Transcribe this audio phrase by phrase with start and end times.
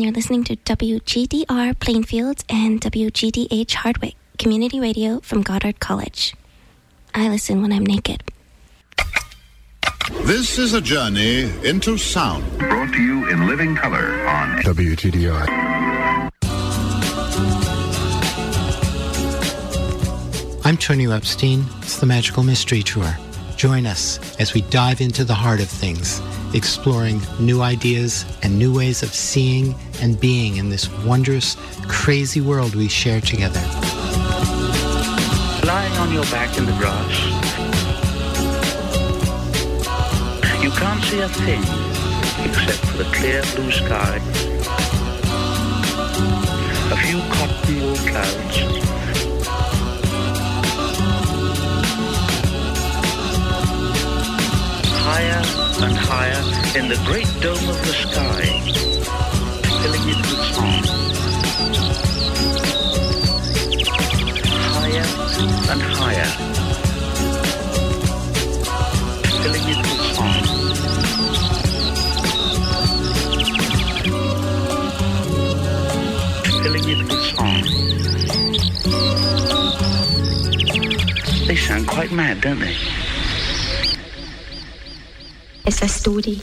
[0.00, 6.36] You're listening to WGDR Plainfield and WGDH Hardwick, community radio from Goddard College.
[7.16, 8.22] I listen when I'm naked.
[10.22, 12.44] This is a journey into sound.
[12.60, 16.30] Brought to you in living color on WGDR.
[20.64, 21.64] I'm Tony Epstein.
[21.82, 23.16] It's the Magical Mystery Tour.
[23.58, 26.22] Join us as we dive into the heart of things,
[26.54, 31.56] exploring new ideas and new ways of seeing and being in this wondrous,
[31.88, 33.58] crazy world we share together.
[35.66, 37.18] Lying on your back in the grass,
[40.62, 41.62] you can't see a thing
[42.48, 44.20] except for the clear blue sky,
[46.92, 48.56] a few cotton wool clouds,
[55.10, 55.42] higher
[55.86, 56.42] and higher
[56.78, 58.44] in the great dome of the sky,
[59.80, 60.82] filling it with song.
[64.74, 65.08] Higher
[65.72, 66.30] and higher,
[69.40, 70.42] filling it with song.
[76.62, 77.62] Filling it with song.
[81.46, 82.76] They sound quite mad, don't they?
[85.68, 86.40] It's a story.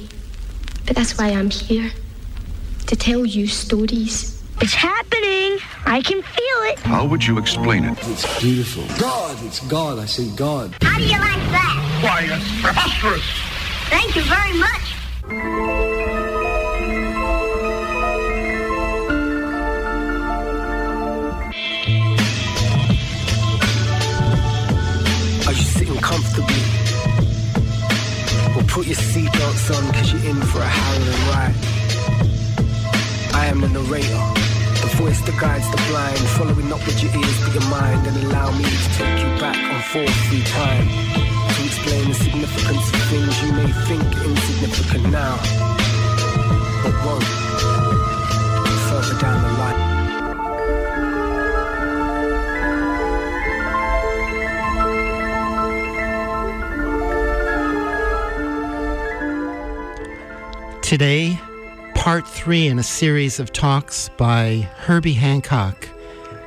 [0.85, 1.89] But that's why I'm here.
[2.85, 4.39] To tell you stories.
[4.61, 5.57] It's happening.
[5.83, 6.77] I can feel it.
[6.81, 7.97] How would you explain it?
[8.03, 8.83] It's beautiful.
[8.99, 9.97] God, it's God.
[9.97, 10.75] I say God.
[10.79, 12.01] How do you like that?
[12.03, 13.25] Why, it's preposterous.
[13.89, 15.84] Thank you very much.
[28.75, 31.55] Put your seatbelts on because you're in for a harrowing ride.
[33.33, 34.23] I am the narrator,
[34.83, 38.17] the voice that guides the blind, following not with your ears but your mind, and
[38.27, 40.87] allow me to take you back on force through time
[41.55, 45.39] to explain the significance of things you may think insignificant now,
[46.83, 47.23] but won't
[48.91, 49.84] further down the line.
[60.85, 61.39] Today,
[61.95, 65.89] part three in a series of talks by Herbie Hancock,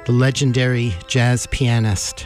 [0.06, 2.24] the legendary jazz pianist.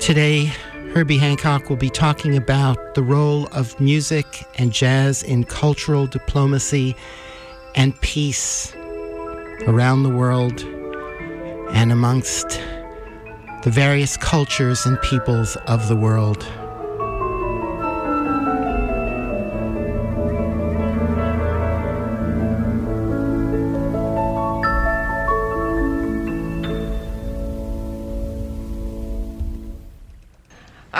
[0.00, 0.46] Today,
[0.92, 6.96] Herbie Hancock will be talking about the role of music and jazz in cultural diplomacy
[7.76, 8.74] and peace
[9.68, 10.60] around the world
[11.70, 12.60] and amongst
[13.62, 16.44] the various cultures and peoples of the world.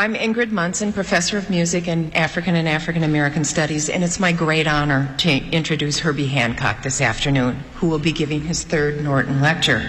[0.05, 4.33] I'm Ingrid Monson, professor of music and African and African American studies, and it's my
[4.33, 9.41] great honor to introduce Herbie Hancock this afternoon, who will be giving his third Norton
[9.41, 9.83] lecture.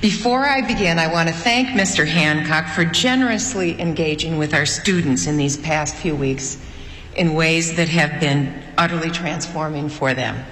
[0.00, 2.06] Before I begin, I want to thank Mr.
[2.06, 6.64] Hancock for generously engaging with our students in these past few weeks
[7.16, 10.44] in ways that have been utterly transforming for them.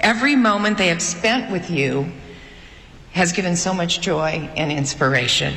[0.00, 2.10] Every moment they have spent with you
[3.12, 5.52] has given so much joy and inspiration.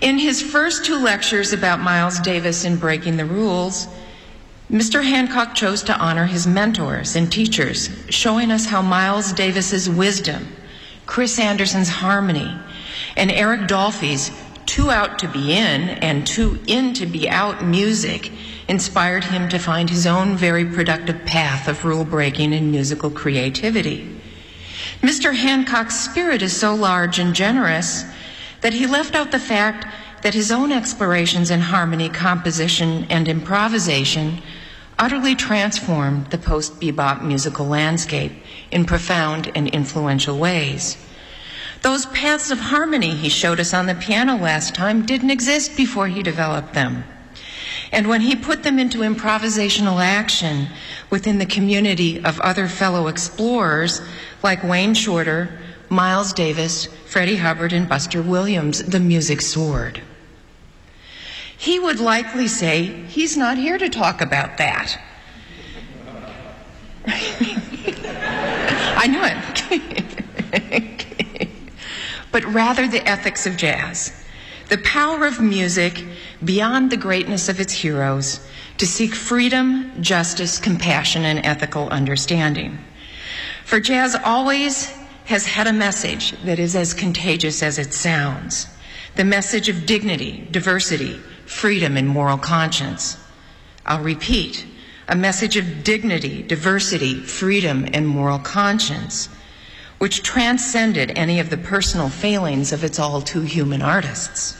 [0.00, 3.88] In his first two lectures about Miles Davis and breaking the rules,
[4.70, 5.02] Mr.
[5.02, 10.46] Hancock chose to honor his mentors and teachers, showing us how Miles Davis's wisdom,
[11.06, 12.54] Chris Anderson's harmony,
[13.16, 14.30] and Eric Dolphy's
[14.66, 18.30] too out to be in and too in to be out music
[18.68, 24.08] inspired him to find his own very productive path of rule breaking and musical creativity.
[25.00, 25.34] Mr.
[25.34, 28.04] Hancock's spirit is so large and generous
[28.60, 29.86] that he left out the fact
[30.22, 34.42] that his own explorations in harmony, composition, and improvisation
[34.98, 38.32] utterly transformed the post bebop musical landscape
[38.70, 40.96] in profound and influential ways.
[41.82, 46.08] Those paths of harmony he showed us on the piano last time didn't exist before
[46.08, 47.04] he developed them.
[47.92, 50.68] And when he put them into improvisational action
[51.08, 54.02] within the community of other fellow explorers
[54.42, 55.58] like Wayne Shorter,
[55.90, 60.02] Miles Davis, Freddie Hubbard, and Buster Williams, the music soared.
[61.56, 64.98] He would likely say he's not here to talk about that.
[69.00, 69.48] I knew it.
[72.32, 74.24] but rather the ethics of jazz,
[74.68, 76.04] the power of music
[76.44, 78.46] beyond the greatness of its heroes
[78.76, 82.78] to seek freedom, justice, compassion, and ethical understanding.
[83.64, 84.92] For jazz always
[85.28, 88.66] has had a message that is as contagious as it sounds
[89.16, 93.18] the message of dignity, diversity, freedom, and moral conscience.
[93.84, 94.64] I'll repeat
[95.06, 99.28] a message of dignity, diversity, freedom, and moral conscience,
[99.98, 104.56] which transcended any of the personal failings of its all too human artists.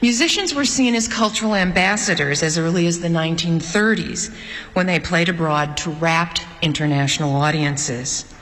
[0.00, 4.34] Musicians were seen as cultural ambassadors as early as the 1930s
[4.72, 8.32] when they played abroad to rapt international audiences.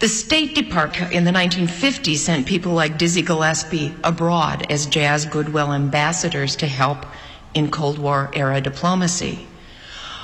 [0.00, 5.72] The State Department in the 1950s sent people like Dizzy Gillespie abroad as jazz goodwill
[5.72, 7.06] ambassadors to help
[7.54, 9.46] in Cold War era diplomacy.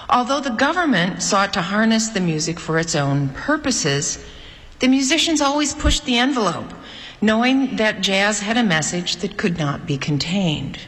[0.09, 4.25] Although the government sought to harness the music for its own purposes,
[4.79, 6.73] the musicians always pushed the envelope,
[7.21, 10.79] knowing that jazz had a message that could not be contained.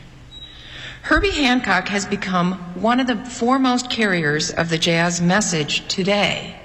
[1.03, 6.58] Herbie Hancock has become one of the foremost carriers of the jazz message today.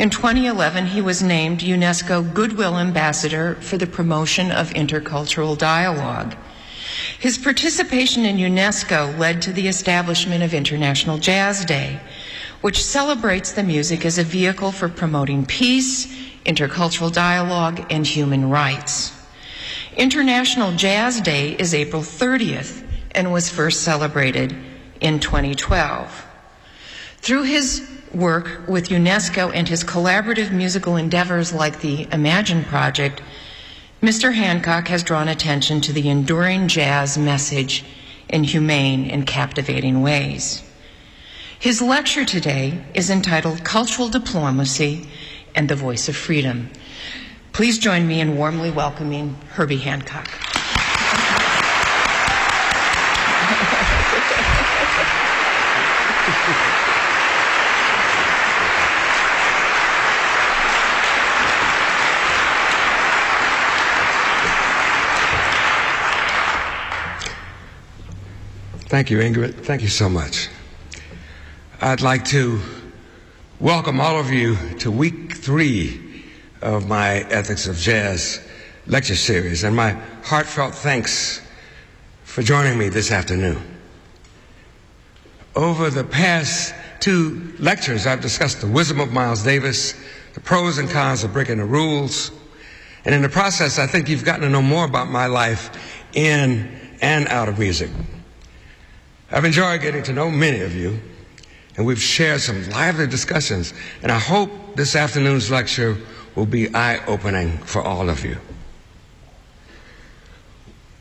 [0.00, 6.34] In 2011, he was named UNESCO Goodwill Ambassador for the promotion of intercultural dialogue.
[7.18, 12.00] His participation in UNESCO led to the establishment of International Jazz Day,
[12.62, 16.06] which celebrates the music as a vehicle for promoting peace,
[16.46, 19.12] intercultural dialogue, and human rights.
[19.98, 24.56] International Jazz Day is April 30th and was first celebrated
[25.02, 26.29] in 2012.
[27.22, 33.20] Through his work with UNESCO and his collaborative musical endeavors like the Imagine Project,
[34.02, 34.34] Mr.
[34.34, 37.84] Hancock has drawn attention to the enduring jazz message
[38.30, 40.62] in humane and captivating ways.
[41.58, 45.06] His lecture today is entitled Cultural Diplomacy
[45.54, 46.70] and the Voice of Freedom.
[47.52, 50.49] Please join me in warmly welcoming Herbie Hancock.
[68.90, 69.54] Thank you, Ingrid.
[69.54, 70.48] Thank you so much.
[71.80, 72.60] I'd like to
[73.60, 76.24] welcome all of you to week three
[76.60, 78.44] of my Ethics of Jazz
[78.88, 79.92] lecture series and my
[80.24, 81.40] heartfelt thanks
[82.24, 83.62] for joining me this afternoon.
[85.54, 89.94] Over the past two lectures, I've discussed the wisdom of Miles Davis,
[90.34, 92.32] the pros and cons of breaking the rules,
[93.04, 95.70] and in the process, I think you've gotten to know more about my life
[96.12, 97.90] in and out of music.
[99.32, 101.00] I've enjoyed getting to know many of you,
[101.76, 103.72] and we've shared some lively discussions,
[104.02, 105.96] and I hope this afternoon's lecture
[106.34, 108.38] will be eye opening for all of you.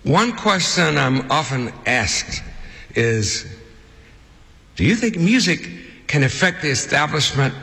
[0.04, 2.44] One question I'm often asked
[2.96, 3.46] is
[4.76, 7.54] Do you think music can affect the establishment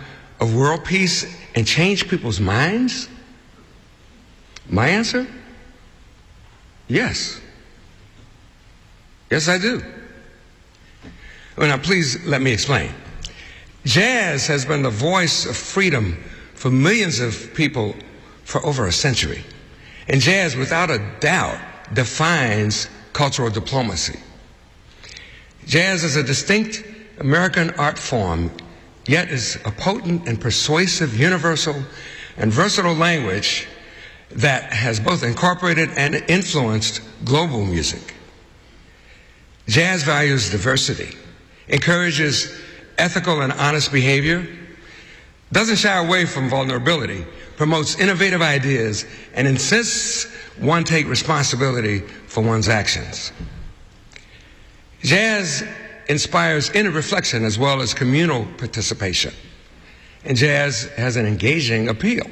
[0.41, 3.09] of world peace and change people's minds?
[4.69, 5.27] My answer?
[6.89, 7.41] Yes.
[9.31, 9.83] Yes, I do.
[11.59, 12.91] Now, please let me explain.
[13.85, 16.23] Jazz has been the voice of freedom
[16.55, 17.95] for millions of people
[18.45, 19.43] for over a century.
[20.09, 21.59] And jazz, without a doubt,
[21.95, 24.19] defines cultural diplomacy.
[25.67, 26.85] Jazz is a distinct
[27.19, 28.51] American art form,
[29.07, 31.83] yet is a potent and persuasive, universal,
[32.37, 33.67] and versatile language
[34.31, 38.15] that has both incorporated and influenced global music.
[39.67, 41.17] Jazz values diversity
[41.69, 42.61] encourages
[42.99, 44.47] ethical and honest behavior,
[45.53, 47.25] doesn't shy away from vulnerability,
[47.57, 49.05] promotes innovative ideas,
[49.35, 53.33] and insists one take responsibility for one's actions.
[55.03, 55.65] Jazz
[56.09, 59.33] inspires inner reflection as well as communal participation,
[60.25, 62.27] and jazz has an engaging appeal.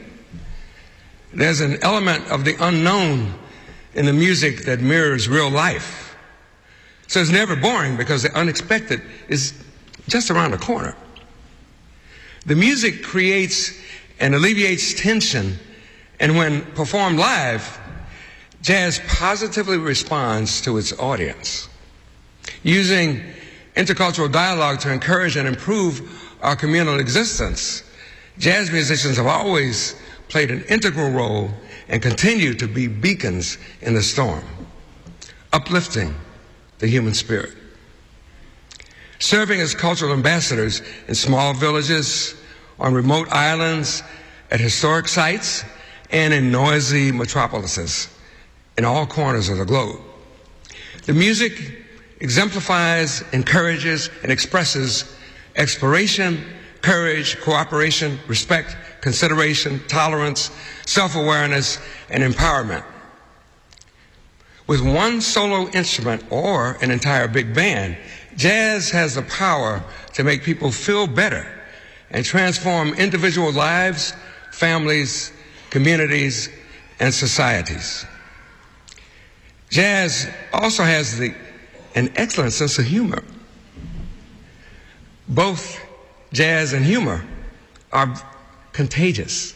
[1.33, 3.35] There's an element of the unknown
[3.95, 6.04] in the music that mirrors real life
[7.07, 9.55] so it's never boring because the unexpected is
[10.09, 10.97] just around the corner.
[12.47, 13.73] The music creates
[14.21, 15.59] and alleviates tension,
[16.21, 17.79] and when performed live,
[18.63, 21.69] jazz positively responds to its audience.
[22.63, 23.23] Using
[23.77, 27.83] intercultural dialogue to encourage and improve our communal existence,
[28.39, 29.97] jazz musicians have always
[30.29, 31.51] played an integral role
[31.89, 34.45] and continue to be beacons in the storm,
[35.53, 36.15] uplifting
[36.85, 37.50] the human spirit.
[39.19, 42.35] Serving as cultural ambassadors in small villages,
[42.79, 44.03] on remote islands,
[44.50, 45.64] at historic sites,
[46.11, 48.09] and in noisy metropolises
[48.76, 49.99] in all corners of the globe.
[51.07, 51.87] The music
[52.21, 55.17] exemplifies, encourages, and expresses
[55.57, 56.45] exploration,
[56.83, 60.50] courage, cooperation, respect, consideration, tolerance,
[60.85, 61.79] self awareness,
[62.11, 62.85] and empowerment.
[64.66, 67.99] With one solo instrument or an entire big band,
[68.37, 69.83] jazz has the power
[70.14, 71.47] to make people feel better
[72.11, 74.14] and transform individual lives,
[74.52, 75.33] families,
[75.71, 76.49] communities,
[77.00, 78.06] and societies.
[79.68, 81.35] Jazz also has the,
[81.94, 83.23] an excellent sense of humor.
[85.28, 85.85] Both
[86.33, 87.26] jazz and humor
[87.92, 88.14] are
[88.73, 89.54] contagious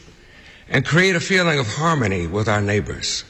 [0.67, 3.23] and create a feeling of harmony with our neighbors.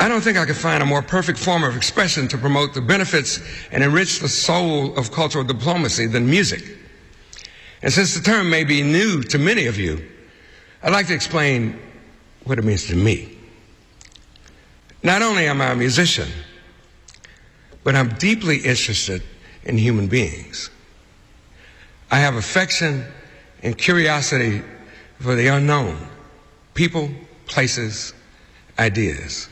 [0.00, 2.80] I don't think I could find a more perfect form of expression to promote the
[2.80, 3.40] benefits
[3.72, 6.62] and enrich the soul of cultural diplomacy than music.
[7.82, 10.08] And since the term may be new to many of you,
[10.84, 11.80] I'd like to explain
[12.44, 13.36] what it means to me.
[15.02, 16.28] Not only am I a musician,
[17.82, 19.22] but I'm deeply interested
[19.64, 20.70] in human beings.
[22.12, 23.04] I have affection
[23.64, 24.62] and curiosity
[25.18, 25.98] for the unknown,
[26.74, 27.10] people,
[27.46, 28.14] places,
[28.78, 29.48] ideas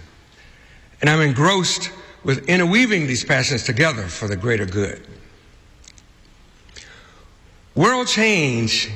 [1.01, 1.91] and I'm engrossed
[2.25, 5.07] with interweaving these passions together for the greater good.
[7.75, 8.91] World change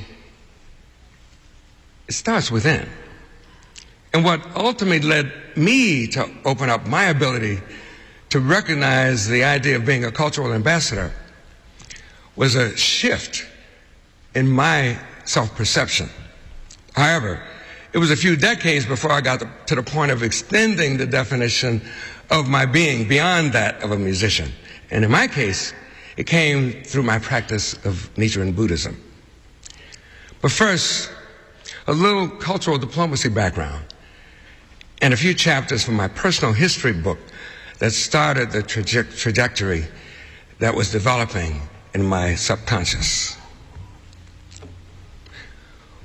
[2.11, 2.89] it starts within.
[4.13, 7.61] And what ultimately led me to open up my ability
[8.31, 11.13] to recognize the idea of being a cultural ambassador
[12.35, 13.47] was a shift
[14.35, 16.09] in my self perception.
[16.95, 17.41] However,
[17.93, 21.81] it was a few decades before I got to the point of extending the definition
[22.29, 24.51] of my being beyond that of a musician.
[24.89, 25.73] And in my case,
[26.15, 29.01] it came through my practice of Nichiren Buddhism.
[30.41, 31.11] But first,
[31.87, 33.85] a little cultural diplomacy background
[35.01, 37.19] and a few chapters from my personal history book
[37.79, 39.85] that started the traje- trajectory
[40.59, 41.61] that was developing
[41.93, 43.35] in my subconscious.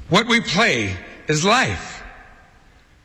[0.08, 0.96] What we play
[1.28, 2.02] is life.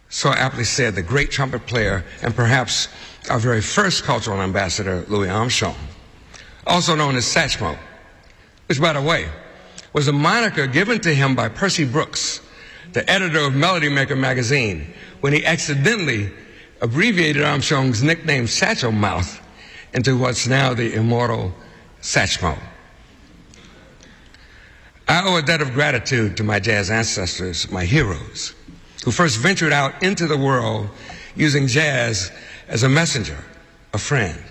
[0.09, 2.89] So aptly said the great trumpet player and perhaps
[3.29, 5.75] our very first cultural ambassador, Louis Armstrong,
[6.67, 7.77] also known as Satchmo,
[8.67, 9.29] which, by the way,
[9.93, 12.41] was a moniker given to him by Percy Brooks,
[12.93, 16.31] the editor of Melody Maker magazine, when he accidentally
[16.81, 19.41] abbreviated Armstrong's nickname Satchel Mouth
[19.93, 21.53] into what's now the immortal
[22.01, 22.57] Satchmo.
[25.11, 28.55] I owe a debt of gratitude to my jazz ancestors, my heroes,
[29.03, 30.87] who first ventured out into the world
[31.35, 32.31] using jazz
[32.69, 33.37] as a messenger,
[33.93, 34.41] a friend,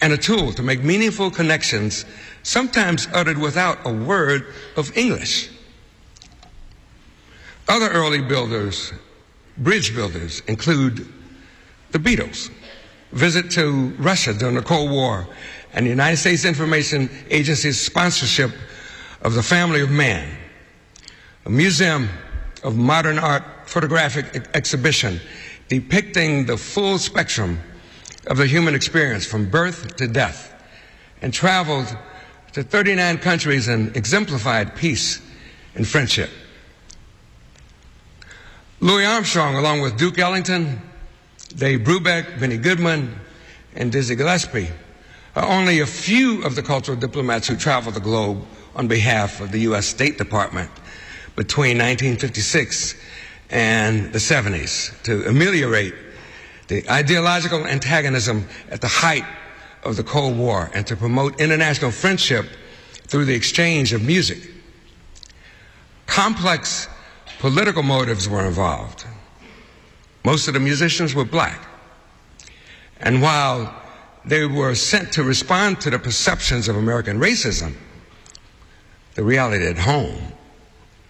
[0.00, 2.06] and a tool to make meaningful connections,
[2.42, 4.46] sometimes uttered without a word
[4.78, 5.50] of English.
[7.68, 8.94] Other early builders,
[9.58, 11.06] bridge builders, include
[11.90, 12.50] the Beatles,
[13.12, 15.28] visit to Russia during the Cold War,
[15.74, 18.52] and the United States Information Agency's sponsorship
[19.22, 20.28] of the Family of Man,
[21.44, 22.08] a museum
[22.62, 25.20] of modern art photographic exhibition
[25.68, 27.60] depicting the full spectrum
[28.26, 30.54] of the human experience from birth to death
[31.22, 31.96] and traveled
[32.52, 35.20] to 39 countries and exemplified peace
[35.74, 36.30] and friendship.
[38.80, 40.80] Louis Armstrong, along with Duke Ellington,
[41.54, 43.14] Dave Brubeck, Benny Goodman,
[43.76, 44.70] and Dizzy Gillespie,
[45.36, 49.52] are only a few of the cultural diplomats who traveled the globe on behalf of
[49.52, 49.86] the U.S.
[49.86, 50.70] State Department
[51.36, 52.94] between 1956
[53.50, 55.94] and the 70s to ameliorate
[56.68, 59.24] the ideological antagonism at the height
[59.82, 62.46] of the Cold War and to promote international friendship
[63.06, 64.50] through the exchange of music.
[66.06, 66.88] Complex
[67.40, 69.04] political motives were involved.
[70.24, 71.66] Most of the musicians were black.
[73.00, 73.74] And while
[74.24, 77.74] they were sent to respond to the perceptions of American racism,
[79.14, 80.16] the reality at home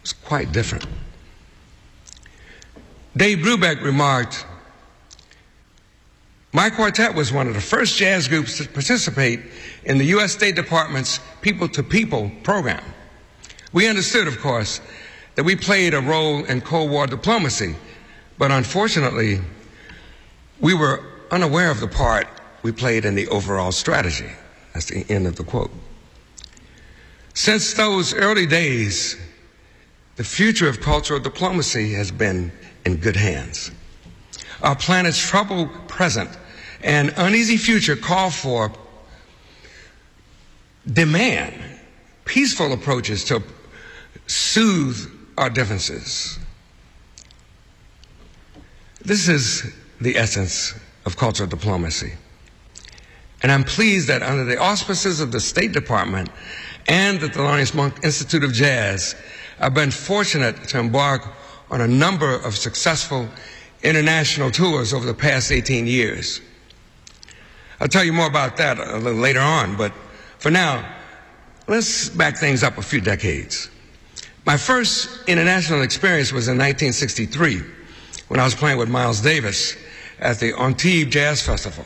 [0.02, 0.86] was quite different.
[3.16, 4.46] Dave Brubeck remarked,
[6.52, 9.40] My quartet was one of the first jazz groups to participate
[9.84, 10.32] in the U.S.
[10.32, 12.82] State Department's People to People program.
[13.72, 14.80] We understood, of course,
[15.34, 17.76] that we played a role in Cold War diplomacy,
[18.38, 19.40] but unfortunately,
[20.60, 22.26] we were unaware of the part
[22.62, 24.30] we played in the overall strategy.
[24.74, 25.70] That's the end of the quote.
[27.40, 29.16] Since those early days,
[30.16, 32.52] the future of cultural diplomacy has been
[32.84, 33.70] in good hands.
[34.62, 36.28] Our planet's troubled present
[36.82, 38.70] and uneasy future call for
[40.92, 41.54] demand
[42.26, 43.42] peaceful approaches to
[44.26, 46.38] soothe our differences.
[49.00, 52.12] This is the essence of cultural diplomacy.
[53.42, 56.28] And I'm pleased that under the auspices of the State Department
[56.90, 59.14] and the Thelonious Monk Institute of Jazz,
[59.60, 61.22] I've been fortunate to embark
[61.70, 63.28] on a number of successful
[63.84, 66.40] international tours over the past 18 years.
[67.78, 69.92] I'll tell you more about that a little later on, but
[70.40, 70.84] for now,
[71.68, 73.70] let's back things up a few decades.
[74.44, 77.62] My first international experience was in 1963
[78.26, 79.76] when I was playing with Miles Davis
[80.18, 81.84] at the Antibes Jazz Festival.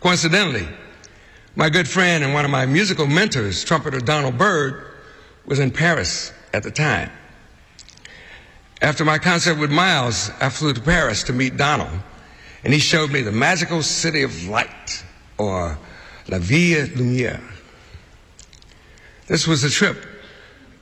[0.00, 0.66] Coincidentally,
[1.54, 4.84] my good friend and one of my musical mentors, trumpeter Donald Byrd,
[5.44, 7.10] was in Paris at the time.
[8.80, 12.00] After my concert with Miles, I flew to Paris to meet Donald,
[12.64, 15.04] and he showed me the magical city of light,
[15.38, 15.78] or
[16.28, 17.42] La Ville Lumière.
[19.26, 20.04] This was a trip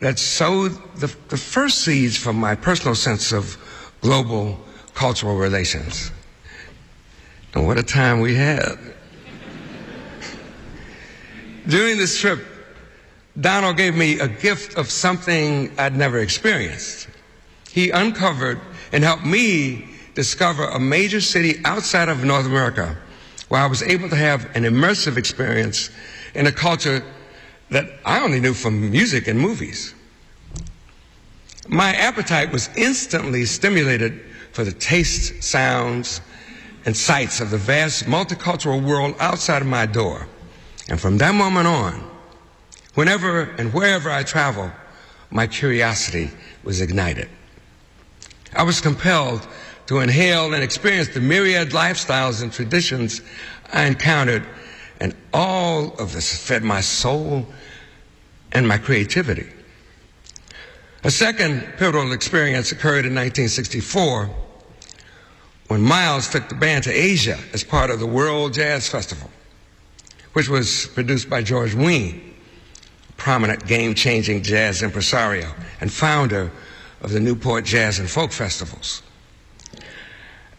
[0.01, 3.59] that sowed the, the first seeds for my personal sense of
[4.01, 4.59] global
[4.95, 6.11] cultural relations.
[7.55, 8.79] And what a time we had.
[11.71, 12.45] During this trip,
[13.41, 17.09] Donald gave me a gift of something I'd never experienced.
[17.71, 18.61] He uncovered
[18.91, 22.97] and helped me discover a major city outside of North America
[23.47, 25.91] where I was able to have an immersive experience
[26.35, 27.05] in a culture
[27.71, 29.95] that I only knew from music and movies.
[31.69, 36.21] My appetite was instantly stimulated for the tastes, sounds,
[36.85, 40.27] and sights of the vast multicultural world outside of my door.
[40.91, 42.05] And from that moment on,
[42.95, 44.71] whenever and wherever I travel,
[45.31, 46.31] my curiosity
[46.65, 47.29] was ignited.
[48.55, 49.47] I was compelled
[49.87, 53.23] to inhale and experience the myriad lifestyles and traditions
[53.73, 54.45] I encountered,
[54.99, 57.47] and all of this fed my soul
[58.51, 59.47] and my creativity.
[61.05, 64.29] A second pivotal experience occurred in 1964
[65.69, 69.31] when Miles took the band to Asia as part of the World Jazz Festival,
[70.33, 72.35] which was produced by George Wein,
[73.09, 76.51] a prominent game changing jazz impresario and founder
[77.01, 79.03] of the Newport Jazz and Folk Festivals.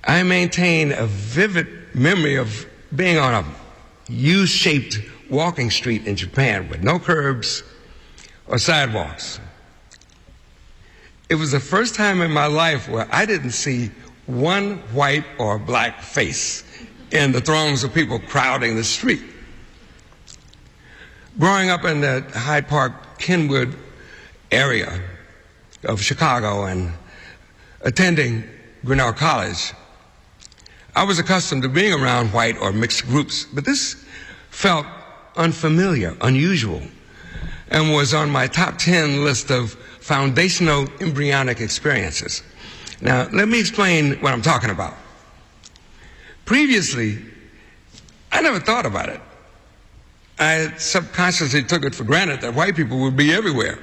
[0.04, 3.46] I maintain a vivid memory of being on a
[4.10, 7.64] U shaped walking street in Japan with no curbs
[8.48, 9.40] or sidewalks.
[11.30, 13.92] It was the first time in my life where I didn't see
[14.26, 16.64] one white or black face
[17.12, 19.22] in the throngs of people crowding the street.
[21.42, 23.76] Growing up in the Hyde Park, Kenwood
[24.52, 25.02] area
[25.84, 26.94] of Chicago and
[27.82, 28.44] attending
[28.86, 29.74] Grinnell College,
[30.96, 34.06] I was accustomed to being around white or mixed groups, but this
[34.52, 34.86] felt
[35.36, 36.84] unfamiliar, unusual,
[37.72, 42.44] and was on my top 10 list of foundational embryonic experiences.
[43.02, 44.94] Now, let me explain what I'm talking about.
[46.46, 47.18] Previously,
[48.32, 49.22] I never thought about it.
[50.42, 53.78] I subconsciously took it for granted that white people would be everywhere.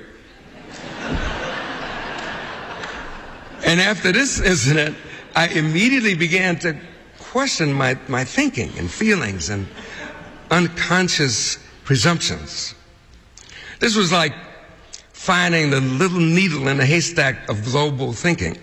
[3.64, 4.96] and after this incident,
[5.36, 6.76] I immediately began to
[7.20, 9.68] question my, my thinking and feelings and
[10.50, 12.74] unconscious presumptions.
[13.78, 14.34] This was like
[15.12, 18.58] finding the little needle in the haystack of global thinking,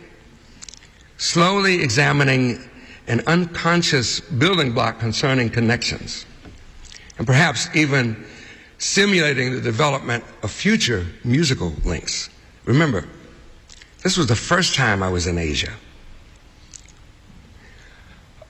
[1.15, 2.69] slowly examining
[3.07, 6.25] an unconscious building block concerning connections,
[7.17, 8.25] and perhaps even
[8.77, 12.29] simulating the development of future musical links.
[12.65, 13.05] Remember,
[14.03, 15.71] this was the first time I was in Asia.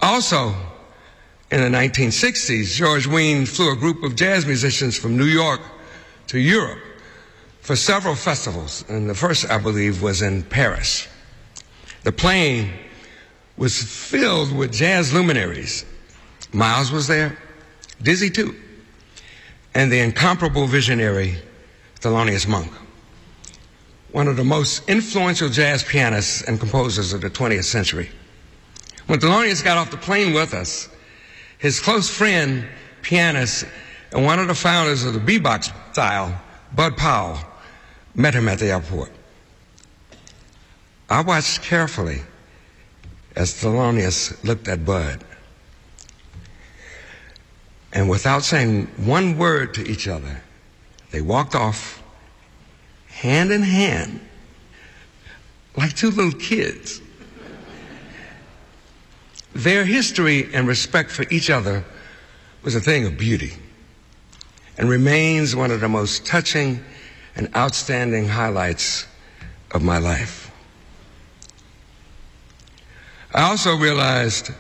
[0.02, 0.54] Also,
[1.52, 5.62] in the 1960s, George Wein flew a group of jazz musicians from New York
[6.28, 6.80] to Europe
[7.62, 11.08] for several festivals, and the first, I believe, was in Paris.
[12.04, 12.72] The plane
[13.58, 15.86] was filled with jazz luminaries.
[16.52, 17.38] Miles was there,
[18.02, 18.56] Dizzy too,
[19.74, 21.38] and the incomparable visionary
[22.00, 22.72] Thelonious Monk,
[24.12, 28.10] one of the most influential jazz pianists and composers of the 20th century.
[29.08, 30.90] When Thelonious got off the plane with us,
[31.58, 32.68] his close friend,
[33.02, 33.66] pianist,
[34.12, 36.40] and one of the founders of the bebop style,
[36.76, 37.40] Bud Powell,
[38.14, 39.12] met him at the airport.
[41.10, 42.22] I watched carefully
[43.36, 45.24] as Thelonious looked at Bud.
[47.96, 50.42] And without saying one word to each other,
[51.12, 52.04] they walked off
[53.08, 54.20] hand in hand
[55.78, 57.02] like two little kids.
[59.54, 61.86] Their history and respect for each other
[62.64, 63.54] was a thing of beauty
[64.78, 66.84] and remains one of the most touching
[67.38, 69.08] and outstanding highlights
[69.72, 70.52] of my life.
[73.34, 74.52] I also realized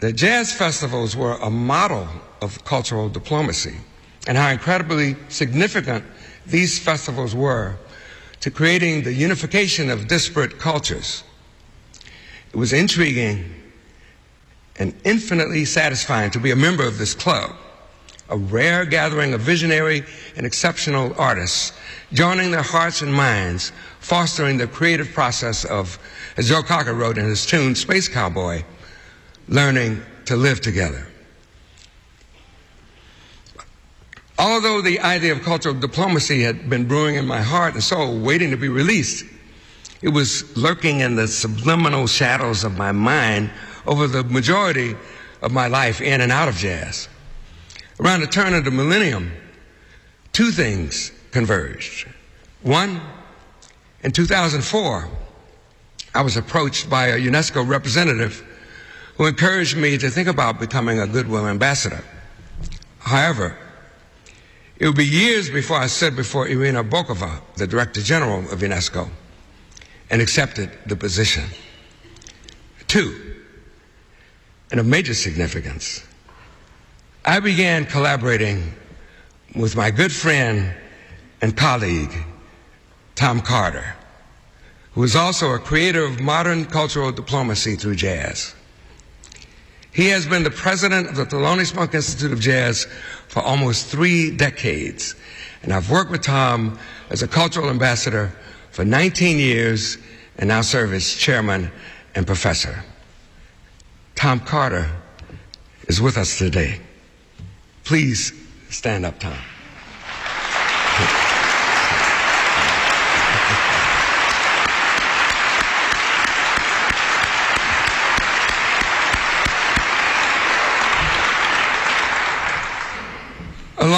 [0.00, 2.06] that jazz festivals were a model
[2.40, 3.76] of cultural diplomacy
[4.26, 6.04] and how incredibly significant
[6.46, 7.76] these festivals were
[8.40, 11.24] to creating the unification of disparate cultures.
[12.52, 13.52] It was intriguing
[14.78, 17.52] and infinitely satisfying to be a member of this club,
[18.28, 20.04] a rare gathering of visionary
[20.36, 21.72] and exceptional artists
[22.12, 25.98] joining their hearts and minds, fostering the creative process of,
[26.36, 28.62] as Joe Cocker wrote in his tune, Space Cowboy,
[29.48, 31.06] learning to live together.
[34.38, 38.50] Although the idea of cultural diplomacy had been brewing in my heart and soul, waiting
[38.50, 39.24] to be released,
[40.02, 43.50] it was lurking in the subliminal shadows of my mind
[43.86, 44.94] over the majority
[45.40, 47.08] of my life in and out of jazz.
[47.98, 49.32] Around the turn of the millennium,
[50.32, 52.06] two things converged.
[52.62, 53.00] One,
[54.02, 55.08] in 2004,
[56.14, 58.44] I was approached by a UNESCO representative
[59.16, 62.04] who encouraged me to think about becoming a Goodwill ambassador.
[62.98, 63.56] However,
[64.78, 69.08] it would be years before I stood before Irina Bokova, the Director General of UNESCO,
[70.10, 71.44] and accepted the position.
[72.86, 73.36] Two,
[74.70, 76.04] and of major significance,
[77.24, 78.74] I began collaborating
[79.54, 80.74] with my good friend
[81.40, 82.12] and colleague,
[83.14, 83.94] Tom Carter,
[84.92, 88.54] who is also a creator of modern cultural diplomacy through jazz.
[89.96, 92.86] He has been the president of the Thelonious Monk Institute of Jazz
[93.28, 95.14] for almost three decades.
[95.62, 96.78] And I've worked with Tom
[97.08, 98.30] as a cultural ambassador
[98.72, 99.96] for 19 years
[100.36, 101.72] and now serve as chairman
[102.14, 102.84] and professor.
[104.16, 104.86] Tom Carter
[105.88, 106.78] is with us today.
[107.84, 108.34] Please
[108.68, 109.38] stand up, Tom.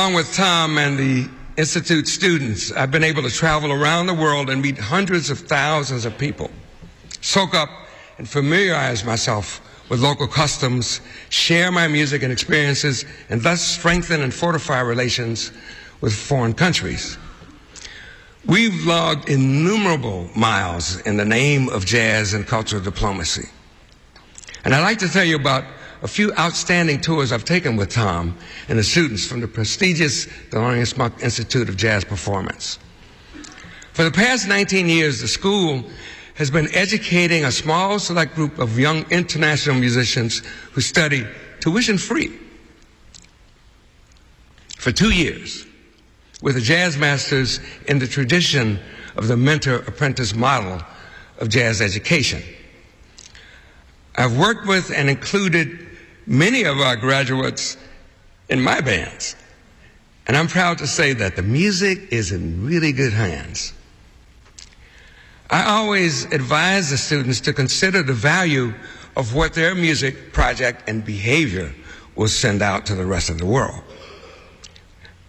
[0.08, 4.48] Along with Tom and the Institute students, I've been able to travel around the world
[4.48, 6.50] and meet hundreds of thousands of people,
[7.20, 7.68] soak up
[8.16, 14.32] and familiarize myself with local customs, share my music and experiences, and thus strengthen and
[14.32, 15.52] fortify relations
[16.00, 17.18] with foreign countries.
[18.46, 23.50] We've logged innumerable miles in the name of jazz and cultural diplomacy.
[24.64, 25.64] And I'd like to tell you about
[26.02, 28.36] a few outstanding tours I've taken with Tom
[28.68, 32.78] and the students from the prestigious Thelonious Monk Institute of Jazz Performance.
[33.92, 35.84] For the past 19 years, the school
[36.34, 40.38] has been educating a small select group of young international musicians
[40.72, 41.26] who study
[41.58, 42.32] tuition free
[44.76, 45.66] for two years
[46.40, 48.78] with the jazz master's in the tradition
[49.16, 50.80] of the mentor apprentice model
[51.38, 52.40] of jazz education.
[54.14, 55.87] I've worked with and included
[56.28, 57.78] many of our graduates
[58.50, 59.34] in my bands.
[60.26, 63.72] And I'm proud to say that the music is in really good hands.
[65.50, 68.74] I always advise the students to consider the value
[69.16, 71.74] of what their music project and behavior
[72.14, 73.82] will send out to the rest of the world.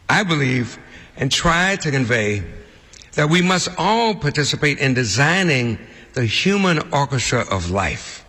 [0.10, 0.78] I believe
[1.16, 2.44] and try to convey
[3.14, 5.80] that we must all participate in designing
[6.14, 8.26] the human orchestra of life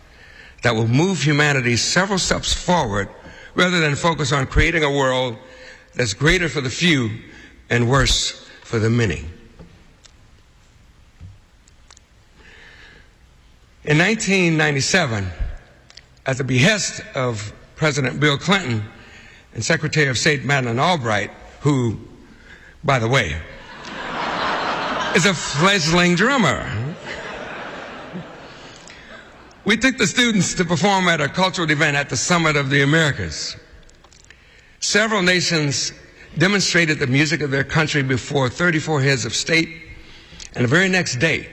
[0.61, 3.09] that will move humanity several steps forward
[3.55, 5.35] rather than focus on creating a world
[5.95, 7.09] that's greater for the few
[7.69, 9.25] and worse for the many.
[13.83, 15.27] In 1997,
[16.27, 18.83] at the behest of President Bill Clinton
[19.55, 21.99] and Secretary of State Madeleine Albright, who,
[22.83, 23.29] by the way,
[25.15, 26.90] is a fledgling drummer,
[29.71, 32.81] we took the students to perform at a cultural event at the Summit of the
[32.81, 33.55] Americas.
[34.81, 35.93] Several nations
[36.37, 39.69] demonstrated the music of their country before 34 heads of state,
[40.55, 41.47] and the very next day,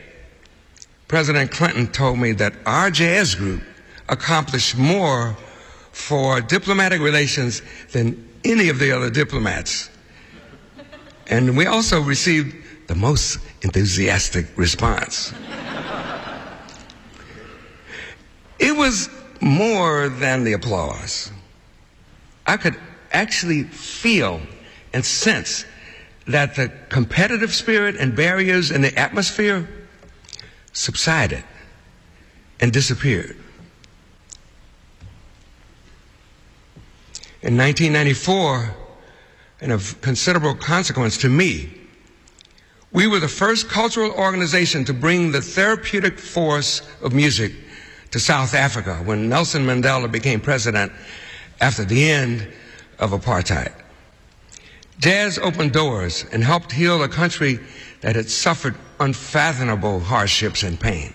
[1.07, 3.63] President Clinton told me that our jazz group
[4.09, 5.37] accomplished more
[5.93, 9.91] for diplomatic relations than any of the other diplomats.
[11.29, 15.33] And we also received the most enthusiastic response.
[18.59, 19.09] It was
[19.41, 21.31] more than the applause.
[22.47, 22.77] I could
[23.13, 24.41] actually feel
[24.93, 25.65] and sense
[26.27, 29.69] that the competitive spirit and barriers in the atmosphere
[30.73, 31.45] subsided
[32.61, 33.37] and disappeared.
[37.41, 38.75] In 1994,
[39.61, 41.73] and of considerable consequence to me,
[42.93, 47.53] we were the first cultural organization to bring the therapeutic force of music
[48.11, 50.93] to South Africa when Nelson Mandela became president
[51.61, 52.47] after the end
[52.99, 53.73] of apartheid.
[54.99, 57.61] Jazz opened doors and helped heal a country
[58.01, 61.15] that had suffered unfathomable hardships and pain.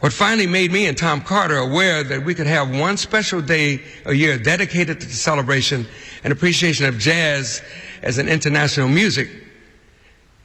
[0.00, 3.80] What finally made me and Tom Carter aware that we could have one special day
[4.04, 5.86] a year dedicated to the celebration
[6.24, 7.62] and appreciation of jazz
[8.02, 9.30] as an international music,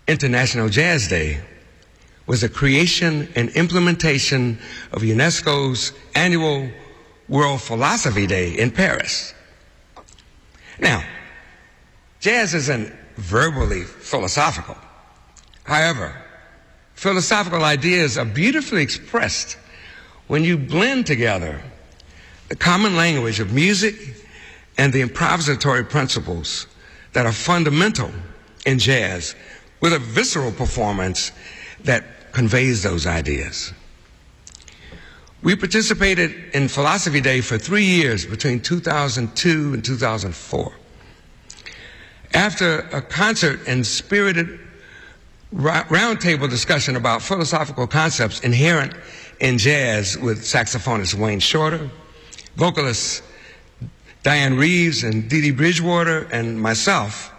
[0.08, 1.42] International Jazz Day,
[2.28, 4.60] was the creation and implementation
[4.92, 6.70] of UNESCO's annual
[7.30, 9.34] World Philosophy Day in Paris.
[10.80, 11.04] Now,
[12.20, 14.78] jazz isn't verbally philosophical.
[15.64, 16.14] However,
[16.94, 19.58] philosophical ideas are beautifully expressed
[20.28, 21.62] when you blend together
[22.50, 23.96] the common language of music
[24.78, 26.68] and the improvisatory principles
[27.14, 28.12] that are fundamental
[28.66, 29.36] in jazz
[29.82, 31.32] with a visceral performance
[31.84, 33.74] that conveys those ideas.
[35.44, 40.74] We participated in Philosophy Day for three years between 2002 and 2004.
[42.34, 44.60] After a concert and spirited
[45.54, 48.94] roundtable discussion about philosophical concepts inherent
[49.40, 51.90] in jazz with saxophonist Wayne Shorter,
[52.56, 53.22] vocalists
[54.24, 57.32] Dianne Reeves and Dee Dee Bridgewater, and myself,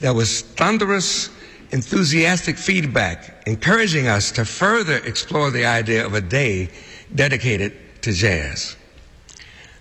[0.00, 1.30] there was thunderous,
[1.72, 6.68] enthusiastic feedback encouraging us to further explore the idea of a day
[7.14, 8.76] dedicated to jazz.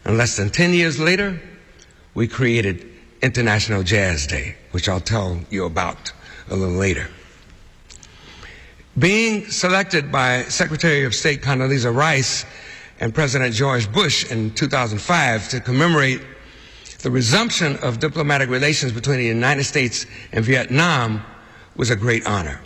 [0.05, 1.39] And less than 10 years later,
[2.13, 2.85] we created
[3.21, 6.11] International Jazz Day, which I'll tell you about
[6.49, 7.09] a little later.
[8.97, 12.45] Being selected by Secretary of State Condoleezza Rice
[12.99, 16.21] and President George Bush in 2005 to commemorate
[17.01, 21.23] the resumption of diplomatic relations between the United States and Vietnam
[21.79, 22.59] was a great honor.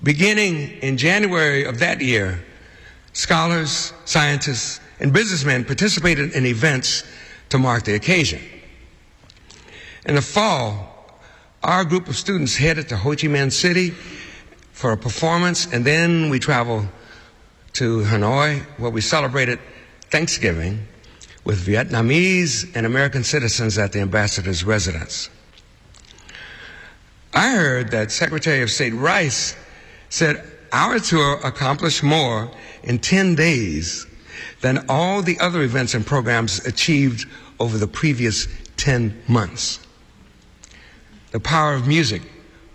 [0.00, 2.38] Beginning in January of that year,
[3.12, 7.02] scholars, scientists, and businessmen participated in events
[7.48, 8.40] to mark the occasion.
[10.06, 11.18] In the fall,
[11.64, 13.90] our group of students headed to Ho Chi Minh City
[14.70, 16.86] for a performance, and then we traveled
[17.72, 19.58] to Hanoi, where we celebrated
[20.02, 20.86] Thanksgiving
[21.42, 25.30] with Vietnamese and American citizens at the ambassador's residence.
[27.36, 29.54] I heard that Secretary of State Rice
[30.08, 32.50] said our tour accomplished more
[32.82, 34.06] in 10 days
[34.62, 37.28] than all the other events and programs achieved
[37.60, 39.86] over the previous 10 months.
[41.32, 42.22] The power of music,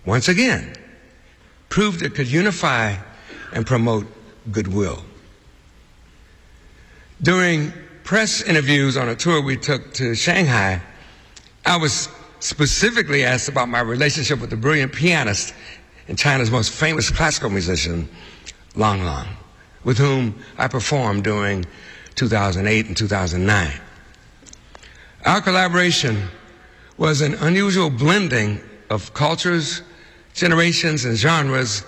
[0.05, 0.75] once again,
[1.69, 2.97] proved it could unify
[3.53, 4.05] and promote
[4.51, 5.03] goodwill.
[7.23, 10.83] During press interviews on a tour we took to Shanghai,
[11.65, 12.09] I was
[12.41, 15.53] specifically asked about my relationship with the brilliant pianist
[16.07, 18.09] and China's most famous classical musician,
[18.75, 19.27] Lang Lang,
[19.83, 21.65] with whom I performed during
[22.15, 23.71] 2008 and 2009.
[25.25, 26.27] Our collaboration
[26.97, 29.83] was an unusual blending of cultures,
[30.33, 31.83] generations, and genres,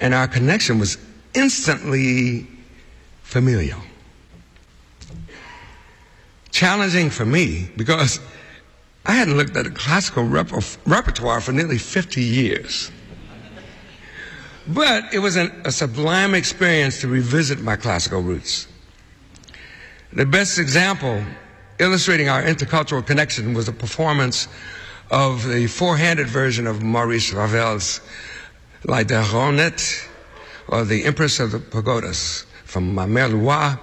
[0.00, 0.98] and our connection was
[1.34, 2.46] instantly
[3.22, 3.80] familial.
[6.50, 8.20] Challenging for me because
[9.08, 10.50] I hadn't looked at a classical rep-
[10.84, 12.90] repertoire for nearly 50 years.
[14.66, 18.66] But it was an, a sublime experience to revisit my classical roots.
[20.12, 21.22] The best example
[21.78, 24.48] illustrating our intercultural connection was a performance
[25.10, 28.00] of the four-handed version of Maurice Ravel's
[28.82, 30.04] Laideronnette,
[30.66, 33.78] or the Empress of the Pagodas, from Ma Mère l'Oye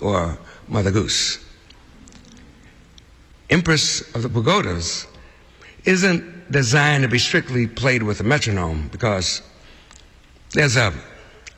[0.00, 1.38] or Mother Goose.
[3.52, 5.06] Empress of the Pagodas
[5.84, 9.42] isn't designed to be strictly played with a metronome because
[10.54, 10.90] there's a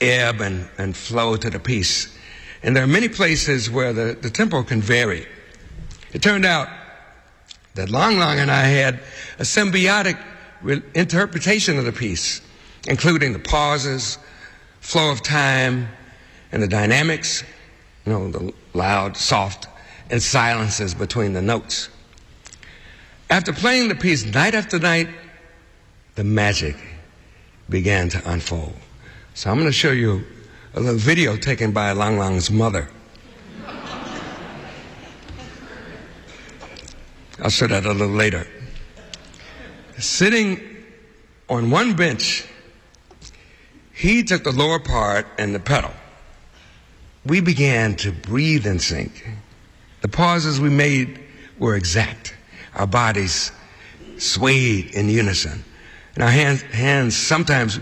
[0.01, 2.13] ebb and, and flow to the piece.
[2.63, 5.25] And there are many places where the, the tempo can vary.
[6.11, 6.67] It turned out
[7.75, 8.95] that Lang Lang and I had
[9.39, 10.21] a symbiotic
[10.61, 12.41] re- interpretation of the piece,
[12.89, 14.17] including the pauses,
[14.81, 15.87] flow of time,
[16.51, 17.45] and the dynamics,
[18.05, 19.69] you know, the loud, soft,
[20.09, 21.89] and silences between the notes.
[23.29, 25.09] After playing the piece night after night,
[26.15, 26.75] the magic
[27.69, 28.73] began to unfold.
[29.33, 30.23] So I'm going to show you
[30.75, 32.87] a little video taken by Lang Lang's mother.
[37.41, 38.47] I'll show that a little later.
[39.97, 40.61] Sitting
[41.49, 42.47] on one bench,
[43.93, 45.91] he took the lower part and the pedal.
[47.25, 49.27] We began to breathe in sync.
[50.05, 51.19] The pauses we made
[51.57, 52.35] were exact.
[52.75, 53.51] Our bodies
[54.19, 55.65] swayed in unison.
[56.13, 57.79] And our hands, hands sometimes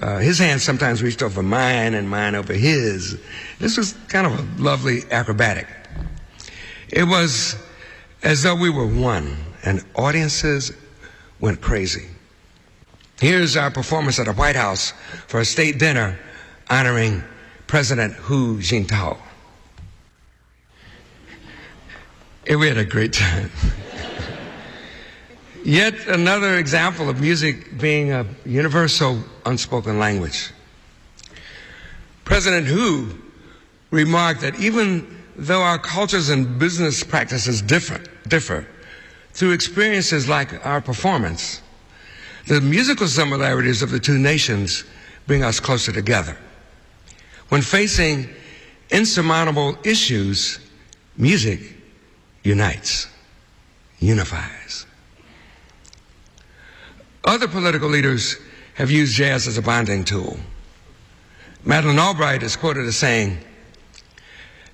[0.00, 3.20] uh, his hands sometimes reached over mine and mine over his.
[3.58, 5.66] This was kind of a lovely acrobatic.
[6.88, 7.54] It was
[8.22, 10.72] as though we were one, and audiences
[11.38, 12.06] went crazy.
[13.20, 14.94] Here's our performance at the White House
[15.26, 16.18] for a state dinner
[16.70, 17.22] honoring
[17.66, 19.18] President Hu Jintao.
[22.48, 23.50] And we had a great time.
[25.64, 30.50] Yet another example of music being a universal unspoken language.
[32.24, 33.10] President Hu
[33.90, 38.66] remarked that even though our cultures and business practices differ, differ
[39.32, 41.60] through experiences like our performance,
[42.46, 44.84] the musical similarities of the two nations
[45.26, 46.38] bring us closer together.
[47.50, 48.30] When facing
[48.90, 50.60] insurmountable issues,
[51.18, 51.77] music
[52.48, 53.06] unites,
[54.00, 54.86] unifies.
[57.22, 58.36] Other political leaders
[58.74, 60.38] have used jazz as a bonding tool.
[61.62, 63.36] Madeleine Albright is quoted as saying,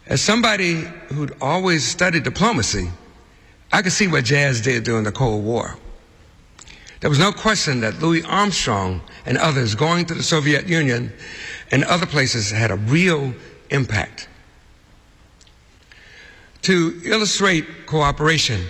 [0.06, 2.90] As somebody who'd always studied diplomacy,
[3.72, 5.76] I could see what jazz did during the Cold War.
[7.00, 11.12] There was no question that Louis Armstrong and others going to the Soviet Union
[11.72, 13.34] and other places had a real
[13.70, 14.28] impact.
[16.64, 18.64] To illustrate cooperation,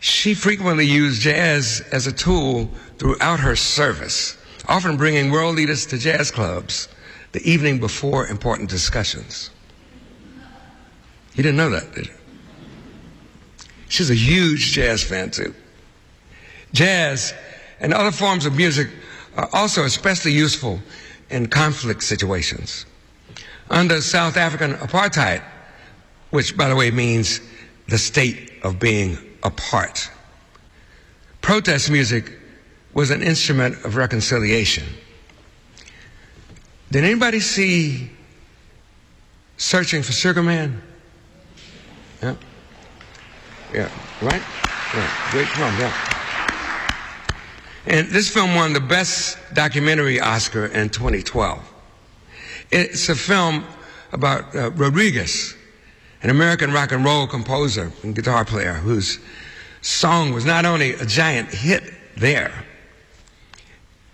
[0.00, 5.98] she frequently used jazz as a tool throughout her service, often bringing world leaders to
[5.98, 6.88] jazz clubs
[7.32, 9.50] the evening before important discussions.
[11.34, 12.12] You didn't know that, did you?
[13.90, 15.54] She's a huge jazz fan, too.
[16.72, 17.34] Jazz
[17.80, 18.88] and other forms of music
[19.36, 20.80] are also especially useful
[21.28, 22.86] in conflict situations.
[23.68, 25.42] Under South African apartheid,
[26.30, 27.40] which, by the way, means
[27.88, 30.10] the state of being apart,
[31.40, 32.32] protest music
[32.94, 34.84] was an instrument of reconciliation.
[36.90, 38.10] Did anybody see
[39.58, 40.82] Searching for Sugar Man?
[42.22, 42.36] Yeah.
[43.72, 44.42] Yeah, right?
[44.94, 45.92] Yeah, great film, yeah.
[47.86, 51.62] And this film won the Best Documentary Oscar in 2012.
[52.70, 53.64] It's a film
[54.12, 55.54] about uh, Rodriguez,
[56.26, 59.20] an American rock and roll composer and guitar player whose
[59.80, 61.84] song was not only a giant hit
[62.16, 62.64] there,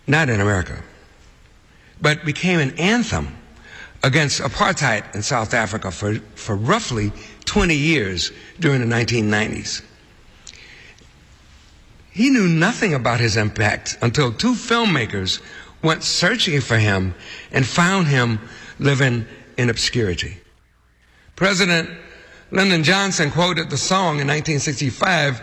[0.06, 0.78] not in America,
[2.02, 3.34] but became an anthem
[4.02, 7.12] against apartheid in South Africa for, for roughly
[7.46, 9.82] 20 years during the 1990s.
[12.10, 15.40] He knew nothing about his impact until two filmmakers
[15.80, 17.14] went searching for him
[17.52, 18.38] and found him
[18.78, 19.24] living
[19.56, 20.41] in obscurity.
[21.36, 21.88] President
[22.50, 25.40] Lyndon Johnson quoted the song in 1965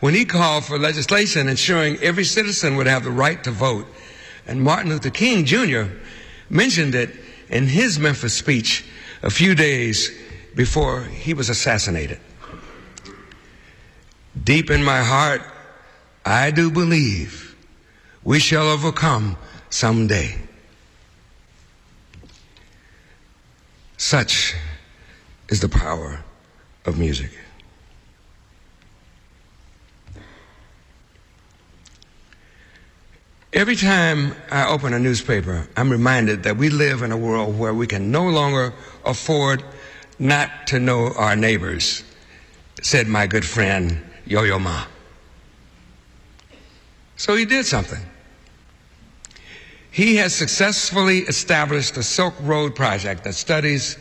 [0.00, 3.86] when he called for legislation ensuring every citizen would have the right to vote.
[4.46, 5.84] And Martin Luther King Jr.
[6.50, 7.10] mentioned it
[7.48, 8.84] in his Memphis speech
[9.22, 10.10] a few days
[10.54, 12.20] before he was assassinated.
[14.44, 15.42] Deep in my heart,
[16.24, 17.56] I do believe
[18.24, 19.36] we shall overcome
[19.70, 20.36] someday.
[23.96, 24.54] Such
[25.52, 26.18] is the power
[26.86, 27.30] of music.
[33.52, 37.74] Every time I open a newspaper, I'm reminded that we live in a world where
[37.74, 38.72] we can no longer
[39.04, 39.62] afford
[40.18, 42.02] not to know our neighbors,
[42.80, 44.86] said my good friend Yo Yo Ma.
[47.18, 48.00] So he did something.
[49.90, 53.98] He has successfully established the Silk Road Project that studies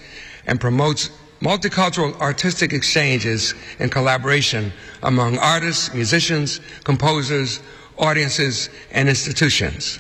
[0.47, 1.09] and promotes
[1.41, 4.71] multicultural artistic exchanges and collaboration
[5.04, 7.62] among artists, musicians, composers,
[7.97, 9.99] audiences, and institutions.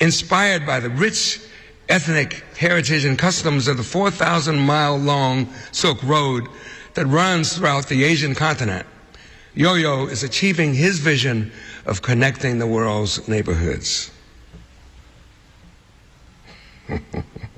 [0.00, 1.40] Inspired by the rich
[1.88, 6.48] ethnic heritage and customs of the 4,000 mile long Silk Road
[6.94, 8.86] that runs throughout the Asian continent,
[9.54, 11.52] Yo Yo is achieving his vision
[11.86, 14.10] of connecting the world's neighborhoods.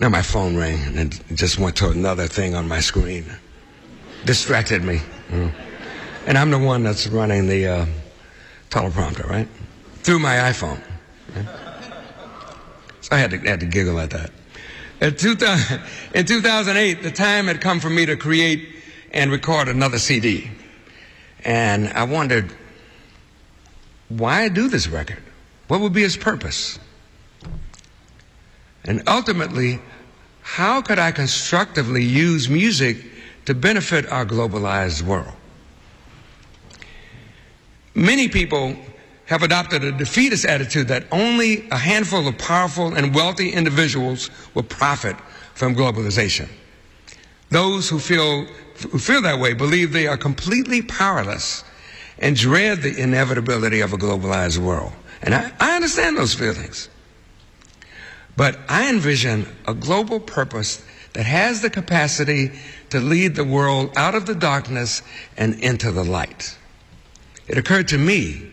[0.00, 3.24] now my phone rang and it just went to another thing on my screen.
[4.24, 5.00] Distracted me.
[5.30, 5.52] Mm.
[6.26, 7.86] And I'm the one that's running the uh,
[8.70, 9.48] teleprompter, right?
[10.02, 10.80] Through my iPhone.
[11.34, 11.46] Right?
[13.00, 14.30] So I had to, had to giggle at that.
[15.00, 18.68] In 2008, the time had come for me to create
[19.12, 20.50] and record another CD.
[21.44, 22.52] And I wondered,
[24.08, 25.22] why do this record?
[25.68, 26.78] What would be its purpose?
[28.86, 29.80] And ultimately,
[30.42, 32.98] how could I constructively use music
[33.46, 35.32] to benefit our globalized world?
[37.94, 38.76] Many people
[39.26, 44.62] have adopted a defeatist attitude that only a handful of powerful and wealthy individuals will
[44.62, 45.16] profit
[45.54, 46.48] from globalization.
[47.50, 48.44] Those who feel,
[48.90, 51.64] who feel that way believe they are completely powerless
[52.18, 54.92] and dread the inevitability of a globalized world.
[55.22, 56.88] And I, I understand those feelings.
[58.36, 60.84] But I envision a global purpose
[61.14, 62.52] that has the capacity
[62.90, 65.02] to lead the world out of the darkness
[65.36, 66.56] and into the light.
[67.48, 68.50] It occurred to me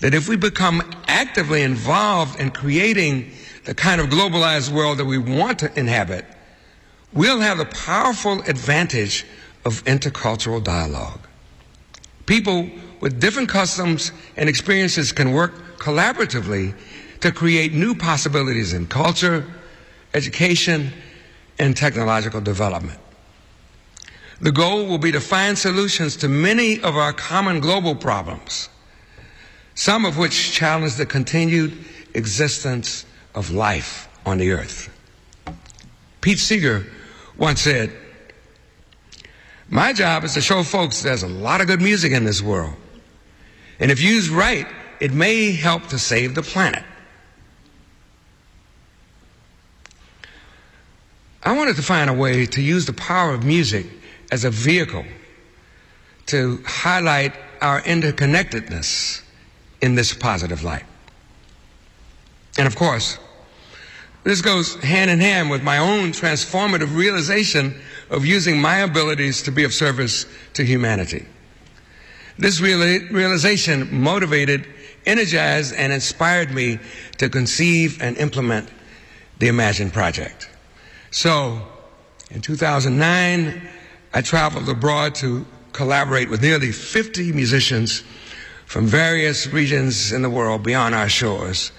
[0.00, 3.32] that if we become actively involved in creating
[3.64, 6.24] the kind of globalized world that we want to inhabit,
[7.12, 9.26] we'll have the powerful advantage
[9.64, 11.20] of intercultural dialogue.
[12.24, 12.70] People
[13.00, 16.74] with different customs and experiences can work collaboratively
[17.20, 19.44] to create new possibilities in culture,
[20.14, 20.92] education,
[21.58, 22.98] and technological development.
[24.40, 28.68] The goal will be to find solutions to many of our common global problems,
[29.74, 31.76] some of which challenge the continued
[32.14, 33.04] existence
[33.34, 34.94] of life on the earth.
[36.20, 36.86] Pete Seeger
[37.36, 37.92] once said,
[39.68, 42.74] My job is to show folks there's a lot of good music in this world.
[43.80, 44.66] And if used right,
[45.00, 46.84] it may help to save the planet.
[51.42, 53.86] I wanted to find a way to use the power of music
[54.30, 55.04] as a vehicle
[56.26, 59.22] to highlight our interconnectedness
[59.80, 60.84] in this positive light.
[62.58, 63.18] And of course,
[64.24, 67.80] this goes hand in hand with my own transformative realization
[68.10, 71.24] of using my abilities to be of service to humanity.
[72.36, 74.66] This reali- realization motivated,
[75.06, 76.78] energized, and inspired me
[77.18, 78.68] to conceive and implement
[79.38, 80.48] the Imagine Project.
[81.10, 81.62] So,
[82.30, 83.62] in 2009,
[84.12, 88.02] I traveled abroad to collaborate with nearly 50 musicians
[88.66, 91.72] from various regions in the world beyond our shores,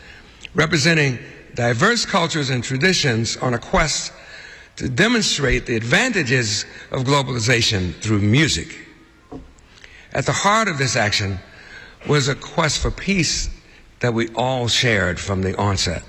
[0.56, 1.20] representing
[1.54, 4.12] diverse cultures and traditions on a quest
[4.78, 8.88] to demonstrate the advantages of globalization through music.
[10.14, 11.38] At the heart of this action
[12.08, 13.50] was a quest for peace
[14.00, 16.04] that we all shared from the onset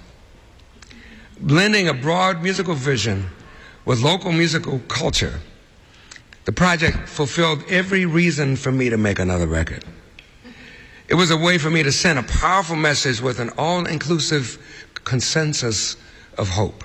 [1.40, 3.26] blending a broad musical vision
[3.84, 5.40] with local musical culture,
[6.44, 9.84] the project fulfilled every reason for me to make another record.
[11.08, 14.58] It was a way for me to send a powerful message with an all inclusive
[15.04, 15.96] consensus
[16.38, 16.84] of hope.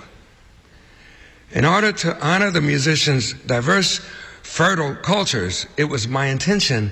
[1.51, 3.99] In order to honor the musicians' diverse,
[4.41, 6.91] fertile cultures, it was my intention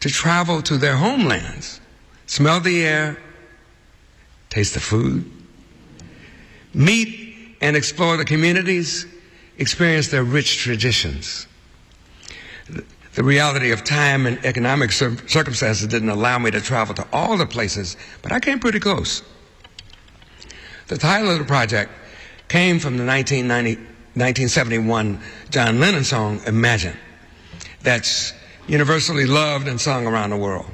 [0.00, 1.80] to travel to their homelands,
[2.26, 3.16] smell the air,
[4.50, 5.30] taste the food,
[6.74, 9.06] meet and explore the communities,
[9.58, 11.46] experience their rich traditions.
[13.14, 17.46] The reality of time and economic circumstances didn't allow me to travel to all the
[17.46, 19.22] places, but I came pretty close.
[20.88, 21.92] The title of the project
[22.48, 25.20] came from the 1971
[25.50, 26.96] John Lennon song, Imagine,
[27.82, 28.32] that's
[28.66, 30.66] universally loved and sung around the world.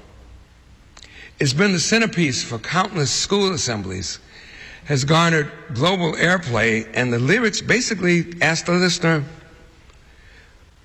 [1.40, 4.20] It's been the centerpiece for countless school assemblies
[4.88, 9.22] has garnered global airplay, and the lyrics basically ask the listener,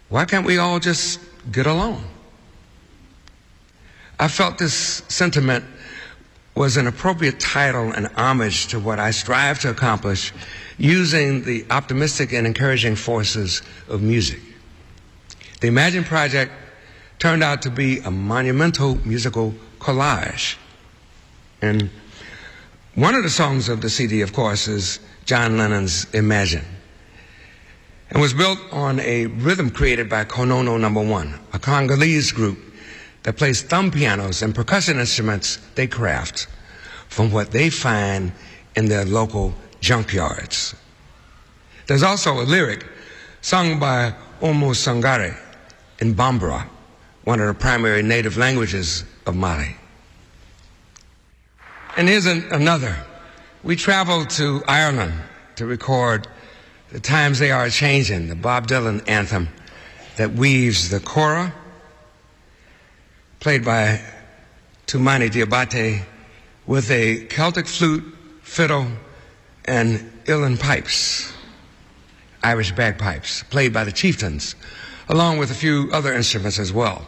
[0.10, 1.22] why can't we all just
[1.54, 2.04] get along?
[4.20, 5.64] I felt this sentiment
[6.54, 10.34] was an appropriate title and homage to what I strive to accomplish
[10.78, 14.42] using the optimistic and encouraging forces of music.
[15.62, 16.52] The Imagine Project
[17.20, 20.58] turned out to be a monumental musical collage.
[21.62, 21.90] And
[22.96, 26.66] one of the songs of the CD, of course, is John Lennon's Imagine,
[28.12, 32.60] and was built on a rhythm created by Konono Number One, a Congolese group
[33.24, 36.48] that plays thumb pianos and percussion instruments they craft
[37.10, 38.32] from what they find
[38.76, 40.76] in their local junkyards.
[41.88, 42.86] There's also a lyric
[43.42, 45.36] sung by Oumou Sangaré
[46.00, 46.68] in Bambara,
[47.24, 49.76] one of the primary native languages of Mali.
[51.96, 52.98] And here's an, another.
[53.62, 55.14] We traveled to Ireland
[55.58, 56.28] to record
[56.92, 59.48] The Times They Are Changing, the Bob Dylan anthem
[60.18, 61.54] that weaves the kora,
[63.40, 64.02] played by
[64.88, 66.02] Toumani Diabaté,
[66.66, 68.04] with a Celtic flute,
[68.42, 68.88] fiddle,
[69.66, 71.32] and uilleann pipes,
[72.42, 74.56] Irish bagpipes, played by the chieftains,
[75.10, 77.06] along with a few other instruments as well.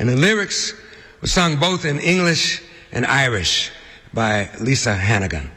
[0.00, 0.74] And the lyrics
[1.20, 2.60] were sung both in English
[2.90, 3.70] and Irish
[4.16, 5.50] by Lisa Hannigan.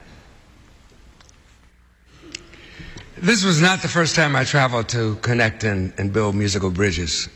[3.18, 7.30] This was not the first time I traveled to connect and, and build musical bridges.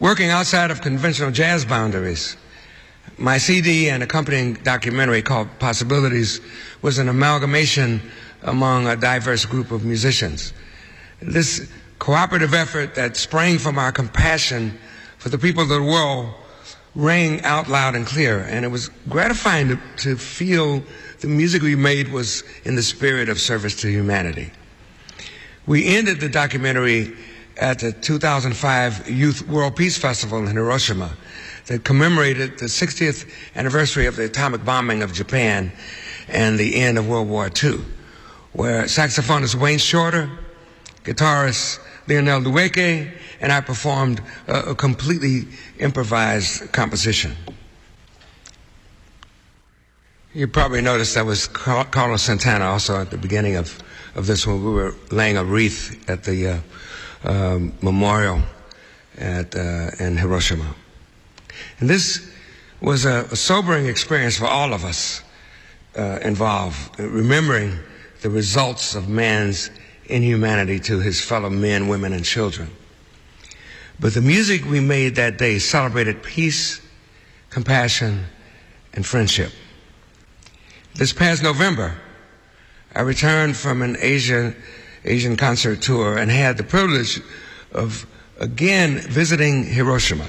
[0.00, 2.36] Working outside of conventional jazz boundaries,
[3.18, 6.40] My CD and accompanying documentary called Possibilities
[6.82, 8.00] was an amalgamation
[8.42, 10.52] among a diverse group of musicians.
[11.20, 14.76] This cooperative effort that sprang from our compassion
[15.18, 16.34] for the people of the world
[16.94, 20.82] rang out loud and clear, and it was gratifying to, to feel
[21.20, 24.50] the music we made was in the spirit of service to humanity.
[25.66, 27.16] We ended the documentary
[27.56, 31.16] at the 2005 Youth World Peace Festival in Hiroshima
[31.66, 35.72] that commemorated the 60th anniversary of the atomic bombing of Japan
[36.28, 37.80] and the end of World War II,
[38.52, 40.30] where saxophonist Wayne Shorter,
[41.04, 45.48] guitarist Lionel Loueke, and I performed a, a completely
[45.78, 47.36] improvised composition.
[50.34, 53.78] You probably noticed that was Carlos Santana also at the beginning of,
[54.16, 56.58] of this when we were laying a wreath at the uh,
[57.22, 58.42] uh, memorial
[59.16, 60.74] at, uh, in Hiroshima.
[61.78, 62.30] And this
[62.80, 65.22] was a, a sobering experience for all of us
[65.96, 67.78] uh, involved, remembering
[68.22, 69.70] the results of man's
[70.06, 72.70] inhumanity to his fellow men, women, and children.
[74.00, 76.80] But the music we made that day celebrated peace,
[77.50, 78.26] compassion,
[78.92, 79.52] and friendship.
[80.94, 81.94] This past November,
[82.94, 84.54] I returned from an Asia,
[85.04, 87.20] Asian concert tour and had the privilege
[87.72, 88.06] of
[88.38, 90.26] again visiting Hiroshima.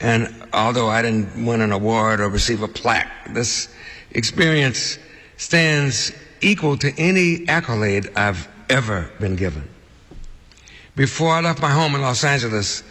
[0.00, 3.68] And although I didn't win an award or receive a plaque, this
[4.12, 4.98] experience
[5.36, 9.68] stands equal to any accolade I've ever been given.
[10.96, 12.82] Before I left my home in Los Angeles,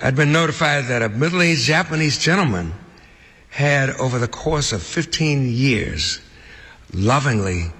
[0.00, 2.72] I'd been notified that a middle aged Japanese gentleman
[3.50, 6.20] had, over the course of 15 years,
[6.92, 7.72] lovingly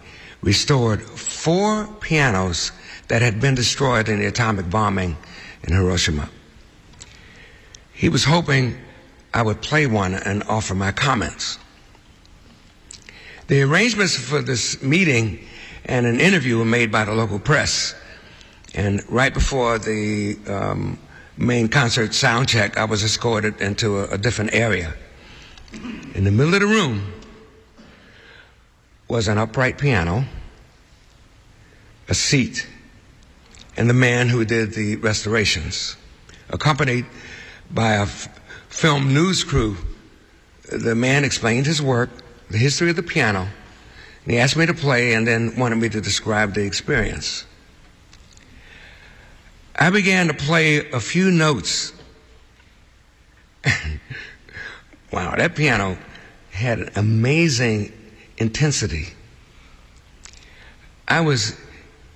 [0.42, 2.72] restored four pianos
[3.08, 5.16] that had been destroyed in the atomic bombing
[5.62, 6.28] in Hiroshima.
[7.92, 8.78] He was hoping
[9.32, 11.58] I would play one and offer my comments.
[13.48, 15.42] The arrangements for this meeting
[15.86, 17.94] and an interview were made by the local press.
[18.74, 20.98] And right before the um,
[21.38, 24.92] main concert sound check, I was escorted into a, a different area.
[25.72, 27.10] In the middle of the room
[29.08, 30.26] was an upright piano,
[32.06, 32.68] a seat,
[33.78, 35.96] and the man who did the restorations,
[36.50, 37.06] accompanied
[37.70, 39.78] by a film news crew.
[40.70, 42.10] The man explained his work
[42.50, 43.48] the history of the piano,
[44.24, 47.44] and he asked me to play and then wanted me to describe the experience.
[49.78, 51.92] I began to play a few notes.
[55.12, 55.96] wow, that piano
[56.50, 57.92] had an amazing
[58.38, 59.08] intensity.
[61.06, 61.58] I was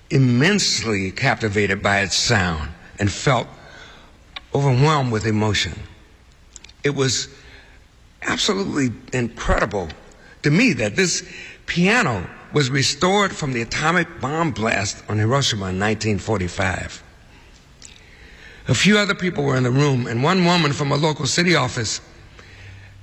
[0.09, 2.69] immensely captivated by its sound
[2.99, 3.47] and felt
[4.53, 5.73] overwhelmed with emotion.
[6.83, 7.29] It was
[8.21, 9.89] absolutely incredible
[10.43, 11.27] to me that this
[11.65, 17.03] piano was restored from the atomic bomb blast on Hiroshima in 1945.
[18.67, 21.55] A few other people were in the room, and one woman from a local city
[21.55, 21.99] office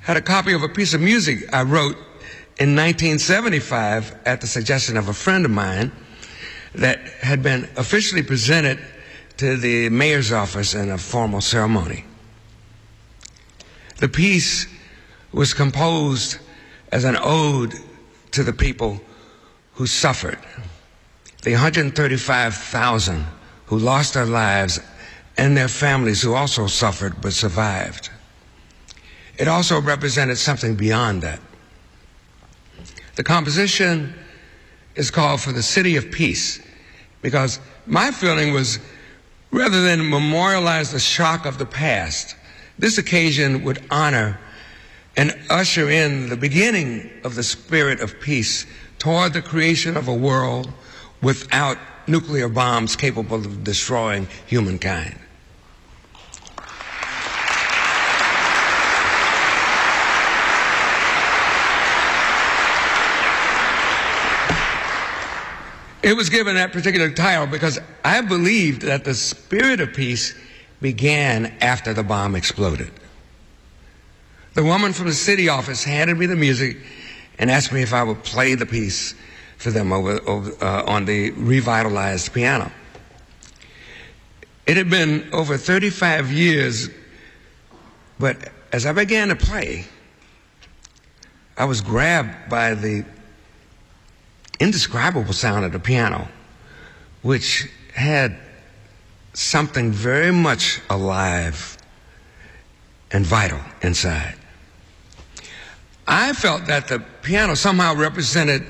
[0.01, 1.97] had a copy of a piece of music I wrote
[2.59, 5.93] in 1975 at the suggestion of a friend of mine
[6.75, 8.79] that had been officially presented
[9.39, 12.05] to the mayor's office in a formal ceremony.
[13.99, 14.67] The piece
[15.33, 16.39] was composed
[16.93, 17.75] as an ode
[18.33, 19.01] to the people
[19.75, 20.39] who suffered,
[21.43, 23.27] the 135,000
[23.67, 24.81] who lost their lives
[25.37, 28.11] and their families who also suffered but survived.
[29.39, 31.41] It also represented something beyond that.
[33.15, 34.13] The composition
[34.97, 36.61] is called For the City of Peace
[37.23, 38.79] because my feeling was
[39.51, 42.37] rather than memorialize the shock of the past,
[42.79, 44.39] this occasion would honor
[45.17, 48.67] and usher in the beginning of the spirit of peace
[48.99, 50.73] toward the creation of a world
[51.23, 55.19] without nuclear bombs capable of destroying humankind.
[66.03, 70.35] It was given that particular title because I believed that the spirit of peace
[70.81, 72.91] began after the bomb exploded.
[74.61, 76.77] The woman from the city office handed me the music
[77.39, 79.15] and asked me if I would play the piece
[79.57, 82.71] for them over, over uh, on the revitalized piano.
[84.67, 86.91] It had been over 35 years,
[88.19, 89.87] but as I began to play,
[91.57, 93.07] I was grabbed by the
[94.61, 96.29] indescribable sound of the piano,
[97.23, 98.37] which had
[99.33, 101.79] something very much alive
[103.11, 104.35] and vital inside.
[106.11, 108.67] I felt that the piano somehow represented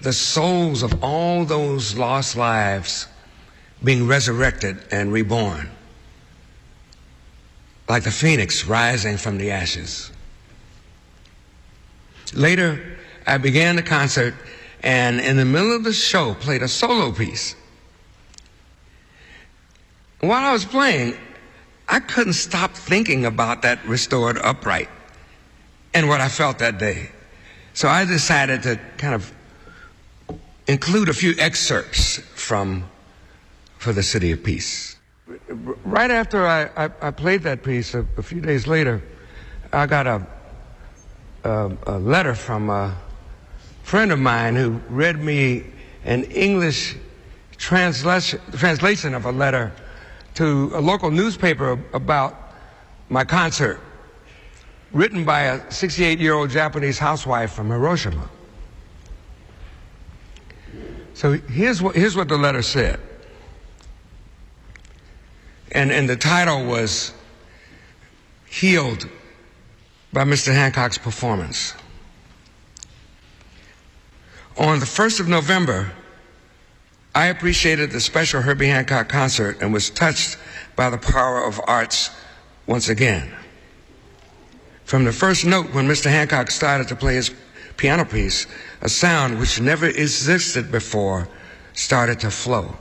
[0.00, 3.06] the souls of all those lost lives
[3.82, 5.68] being resurrected and reborn,
[7.86, 10.10] like the phoenix rising from the ashes.
[12.32, 12.96] Later,
[13.26, 14.34] I began the concert
[14.82, 17.56] and in the middle of the show played a solo piece.
[20.20, 21.18] While I was playing,
[21.90, 24.88] I couldn't stop thinking about that restored upright
[25.94, 27.10] and what I felt that day.
[27.72, 29.32] So I decided to kind of
[30.66, 32.84] include a few excerpts from
[33.78, 34.96] For the City of Peace.
[35.48, 39.02] Right after I, I, I played that piece, a, a, few days later,
[39.72, 40.26] I got a,
[41.44, 42.94] a, a letter from a
[43.82, 45.64] friend of mine who read me
[46.04, 46.96] an English
[47.56, 49.72] translation, translation of a letter
[50.34, 52.36] to a local newspaper about
[53.08, 53.80] my concert,
[54.94, 58.30] written by a 68 year old Japanese housewife from Hiroshima.
[61.12, 62.98] So here's what, here's what the letter said.
[65.72, 67.12] And, and the title was
[68.46, 69.08] Healed
[70.12, 70.54] by Mr.
[70.54, 71.74] Hancock's Performance.
[74.56, 75.90] On the 1st of November,
[77.16, 80.38] I appreciated the special Herbie Hancock concert and was touched
[80.76, 82.10] by the power of arts
[82.66, 83.32] once again.
[84.84, 86.10] From the first note when Mr.
[86.10, 87.30] Hancock started to play his
[87.76, 88.46] piano piece,
[88.80, 91.28] a sound which never existed before
[91.72, 92.76] started to flow.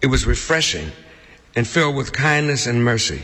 [0.00, 0.90] It was refreshing
[1.54, 3.22] and filled with kindness and mercy.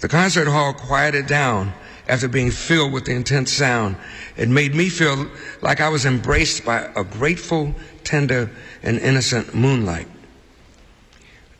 [0.00, 1.72] The concert hall quieted down
[2.08, 3.96] after being filled with the intense sound.
[4.36, 5.26] It made me feel
[5.62, 8.50] like I was embraced by a grateful, tender,
[8.82, 10.08] and innocent moonlight.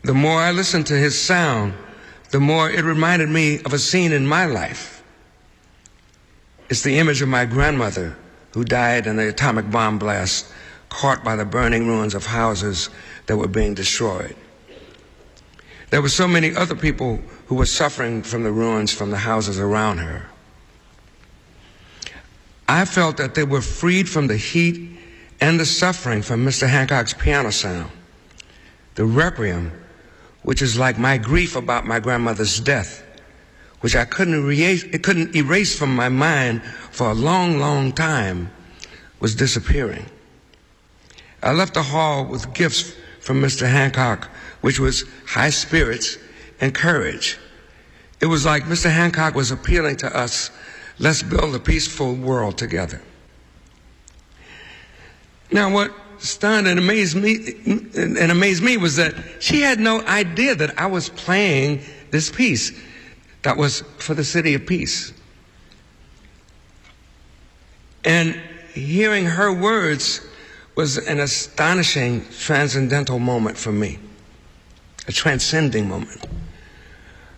[0.02, 1.74] The more I listened to his sound,
[2.30, 5.02] the more it reminded me of a scene in my life.
[6.68, 8.16] It's the image of my grandmother
[8.52, 10.46] who died in the atomic bomb blast,
[10.88, 12.90] caught by the burning ruins of houses
[13.26, 14.36] that were being destroyed.
[15.90, 19.58] There were so many other people who were suffering from the ruins from the houses
[19.58, 20.26] around her.
[22.68, 24.96] I felt that they were freed from the heat
[25.40, 26.68] and the suffering from Mr.
[26.68, 27.90] Hancock's piano sound.
[28.94, 29.72] The requiem,
[30.50, 33.06] which is like my grief about my grandmother's death,
[33.82, 38.50] which I couldn't erase, it couldn't erase from my mind for a long, long time,
[39.20, 40.06] was disappearing.
[41.40, 43.70] I left the hall with gifts from Mr.
[43.70, 44.28] Hancock,
[44.60, 46.18] which was high spirits
[46.60, 47.38] and courage.
[48.20, 48.90] It was like Mr.
[48.90, 50.50] Hancock was appealing to us
[50.98, 53.00] Let's build a peaceful world together.
[55.52, 60.54] Now, what stunned and amazed me and amazed me was that she had no idea
[60.54, 62.72] that I was playing this piece
[63.42, 65.12] that was for the city of peace.
[68.04, 68.40] And
[68.74, 70.26] hearing her words
[70.74, 73.98] was an astonishing transcendental moment for me,
[75.08, 76.24] a transcending moment.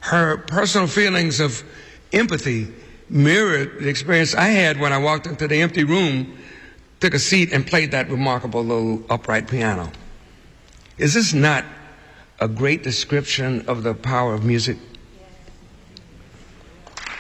[0.01, 1.63] Her personal feelings of
[2.13, 2.69] empathy
[3.09, 6.39] mirrored the experience I had when I walked into the empty room,
[7.03, 9.91] took a seat, and played that remarkable little upright piano.
[10.99, 11.65] Is this not
[12.39, 14.77] a great description of the power of music?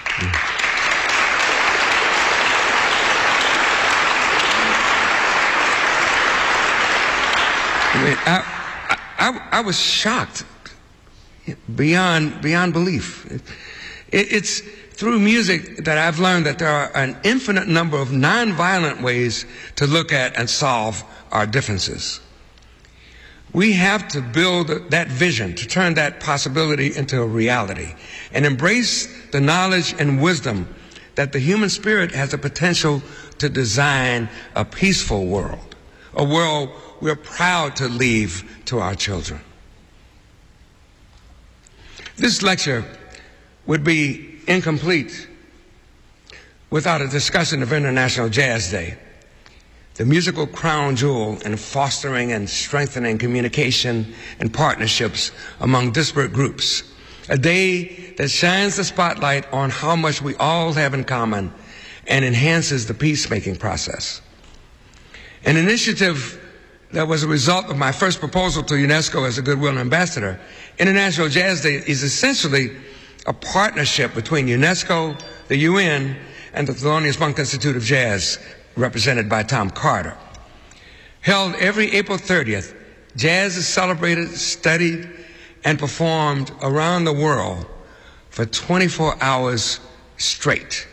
[0.06, 0.62] Hmm.
[7.94, 10.44] I mean, I, I, I was shocked
[11.74, 13.26] beyond beyond belief.
[14.12, 14.62] It, it's
[15.02, 19.44] through music that I've learned that there are an infinite number of nonviolent ways
[19.74, 22.20] to look at and solve our differences.
[23.52, 27.96] We have to build that vision, to turn that possibility into a reality,
[28.32, 30.72] and embrace the knowledge and wisdom
[31.16, 33.02] that the human spirit has the potential
[33.38, 35.74] to design a peaceful world,
[36.14, 39.40] a world we're proud to leave to our children.
[42.18, 42.84] This lecture
[43.66, 45.28] would be incomplete
[46.70, 48.96] without a discussion of International Jazz Day,
[49.94, 56.82] the musical crown jewel in fostering and strengthening communication and partnerships among disparate groups.
[57.28, 61.52] A day that shines the spotlight on how much we all have in common
[62.06, 64.22] and enhances the peacemaking process.
[65.44, 66.38] An initiative
[66.92, 70.38] that was a result of my first proposal to UNESCO as a Goodwill Ambassador,
[70.78, 72.70] International Jazz Day is essentially
[73.26, 76.16] a partnership between UNESCO, the UN,
[76.54, 78.38] and the Thelonious Monk Institute of Jazz,
[78.76, 80.16] represented by Tom Carter.
[81.20, 82.74] Held every April 30th,
[83.16, 85.08] jazz is celebrated, studied,
[85.64, 87.66] and performed around the world
[88.30, 89.78] for 24 hours
[90.16, 90.88] straight.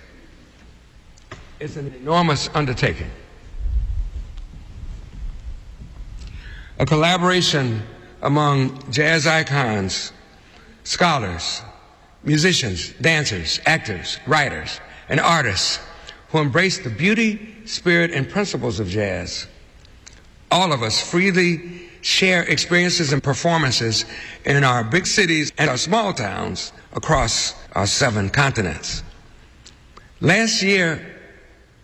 [1.60, 3.10] It's an enormous undertaking.
[6.78, 7.82] A collaboration
[8.22, 10.14] among jazz icons,
[10.84, 11.62] scholars,
[12.24, 15.80] musicians, dancers, actors, writers, and artists
[16.30, 19.48] who embrace the beauty, spirit, and principles of jazz.
[20.52, 24.06] All of us freely share experiences and performances
[24.46, 29.04] in our big cities and our small towns across our seven continents.
[30.22, 31.06] Last year,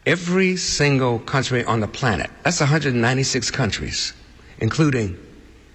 [0.06, 4.14] every single country on the planet, that's 196 countries,
[4.60, 5.18] including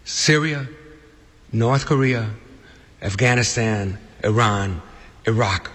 [0.04, 0.68] Syria,
[1.52, 2.30] North Korea,
[3.02, 4.82] Afghanistan, Iran,
[5.26, 5.70] Iraq,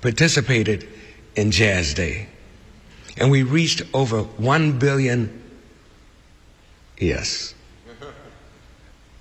[0.00, 0.88] participated
[1.36, 2.28] in Jazz Day.
[3.18, 5.42] And we reached over 1 billion,
[6.98, 7.54] yes,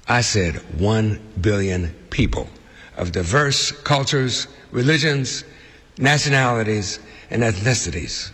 [0.07, 2.49] I said 1 billion people
[2.97, 5.43] of diverse cultures, religions,
[5.97, 6.99] nationalities,
[7.29, 8.31] and ethnicities.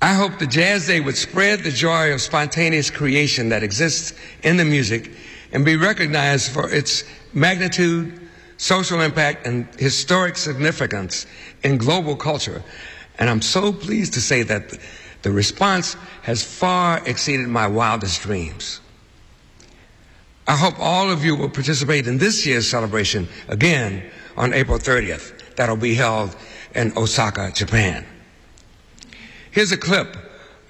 [0.00, 4.12] I hope the Jazz Day would spread the joy of spontaneous creation that exists
[4.42, 5.12] in the music
[5.52, 8.21] and be recognized for its magnitude,
[8.62, 11.26] social impact, and historic significance
[11.64, 12.62] in global culture.
[13.18, 14.78] And I'm so pleased to say that
[15.22, 18.80] the response has far exceeded my wildest dreams.
[20.46, 25.56] I hope all of you will participate in this year's celebration again on April 30th.
[25.56, 26.36] That'll be held
[26.72, 28.06] in Osaka, Japan.
[29.50, 30.16] Here's a clip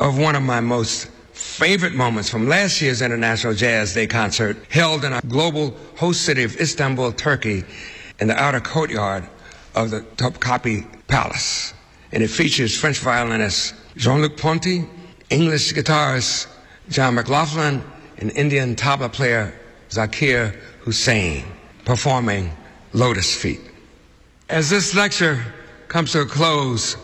[0.01, 1.11] of one of my most
[1.43, 6.45] favorite moments from last year's International Jazz Day concert held in our global host city
[6.45, 7.65] of Istanbul, Turkey,
[8.21, 9.29] in the outer courtyard
[9.75, 11.75] of the Topkapi Palace.
[12.13, 14.89] And it features French violinist Jean-Luc Ponty,
[15.31, 16.47] English guitarist
[16.89, 17.83] John McLaughlin,
[18.19, 19.53] and Indian tabla player
[19.91, 21.45] Zakir Hussain
[21.85, 22.51] performing
[22.93, 23.61] Lotus Feet.
[24.49, 25.45] As this lecture
[25.89, 26.97] comes to a close,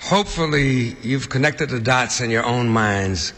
[0.00, 3.32] Hopefully, you've connected the dots in your own minds,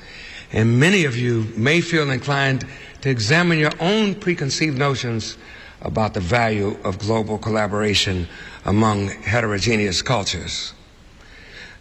[0.53, 2.67] and many of you may feel inclined
[3.03, 5.39] to examine your own preconceived notions
[5.83, 8.29] about the value of global collaboration
[8.65, 10.75] among heterogeneous cultures.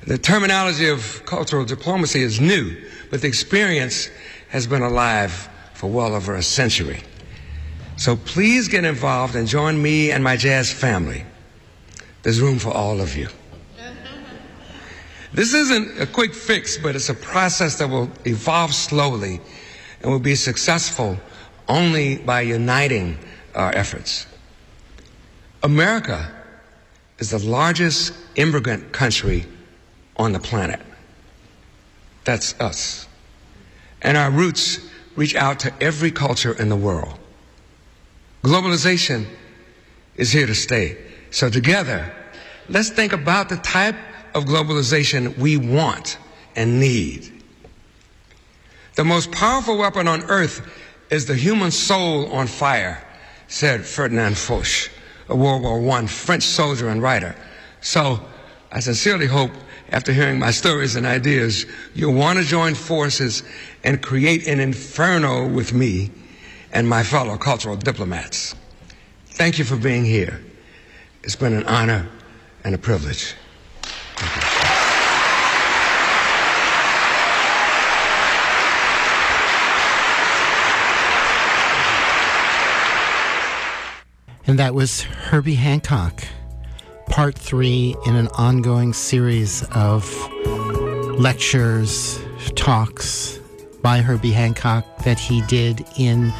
[0.07, 2.77] The terminology of cultural diplomacy is new,
[3.09, 4.09] but the experience
[4.49, 7.01] has been alive for well over a century.
[7.97, 11.25] So please get involved and join me and my jazz family.
[12.23, 13.27] There's room for all of you.
[15.33, 19.39] This isn't a quick fix, but it's a process that will evolve slowly
[20.01, 21.17] and will be successful
[21.67, 23.17] only by uniting
[23.53, 24.25] our efforts.
[25.61, 26.31] America
[27.19, 29.45] is the largest immigrant country
[30.17, 30.79] on the planet.
[32.23, 33.07] That's us.
[34.01, 34.79] And our roots
[35.15, 37.19] reach out to every culture in the world.
[38.43, 39.25] Globalization
[40.15, 40.97] is here to stay.
[41.31, 42.13] So together,
[42.69, 43.95] let's think about the type
[44.33, 46.17] of globalization we want
[46.55, 47.31] and need.
[48.95, 50.61] The most powerful weapon on earth
[51.09, 53.03] is the human soul on fire,
[53.47, 54.91] said Ferdinand Foch,
[55.29, 57.35] a World War I French soldier and writer.
[57.81, 58.19] So
[58.71, 59.51] I sincerely hope
[59.91, 61.65] after hearing my stories and ideas,
[61.95, 63.43] you'll want to join forces
[63.83, 66.11] and create an inferno with me
[66.71, 68.55] and my fellow cultural diplomats.
[69.27, 70.41] Thank you for being here.
[71.23, 72.07] It's been an honor
[72.63, 73.33] and a privilege.
[84.49, 86.23] And that was Herbie Hancock,
[87.07, 90.11] part three in an ongoing series of
[91.19, 92.19] lectures,
[92.55, 93.39] talks
[93.83, 96.33] by Herbie Hancock that he did in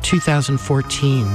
[0.00, 1.26] 2014.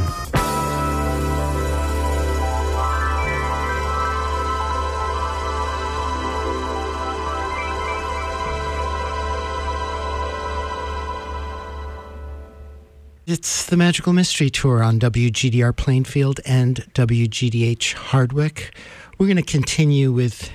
[13.29, 18.73] It's the Magical Mystery Tour on WGDR Plainfield and WGDH Hardwick.
[19.17, 20.49] We're going to continue with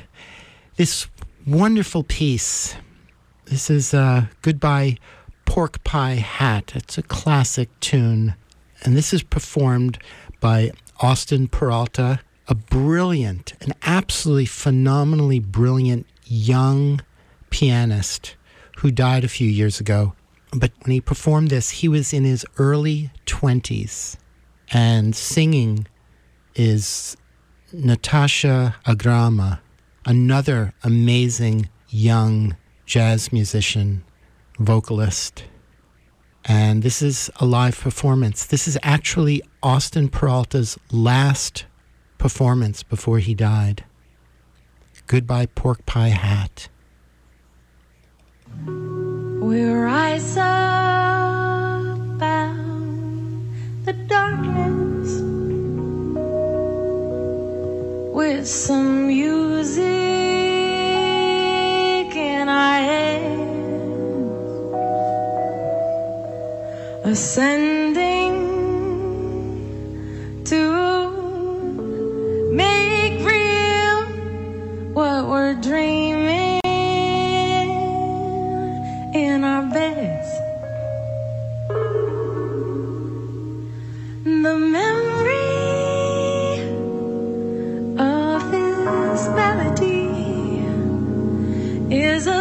[0.76, 1.06] this
[1.46, 2.74] wonderful piece.
[3.44, 4.96] This is uh, Goodbye
[5.44, 6.72] Pork Pie Hat.
[6.74, 8.36] It's a classic tune.
[8.82, 9.98] And this is performed
[10.40, 10.70] by
[11.00, 17.02] Austin Peralta, a brilliant, an absolutely phenomenally brilliant young
[17.50, 18.34] pianist
[18.78, 20.14] who died a few years ago
[20.52, 24.16] but when he performed this, he was in his early 20s,
[24.70, 25.86] and singing
[26.54, 27.16] is
[27.72, 29.60] Natasha Agrama,
[30.04, 34.04] another amazing young jazz musician,
[34.58, 35.44] vocalist.
[36.44, 38.44] And this is a live performance.
[38.44, 41.64] This is actually Austin Peralta's last
[42.18, 43.84] performance before he died.
[45.06, 46.68] Goodbye, pork pie hat.
[49.42, 51.98] We rise up
[53.84, 55.20] the darkness
[58.14, 59.82] with some music
[62.14, 63.50] in our heads,
[67.04, 68.34] ascending
[70.44, 70.60] to
[72.52, 74.04] make real
[74.94, 76.21] what we're dreaming.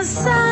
[0.03, 0.50] sun.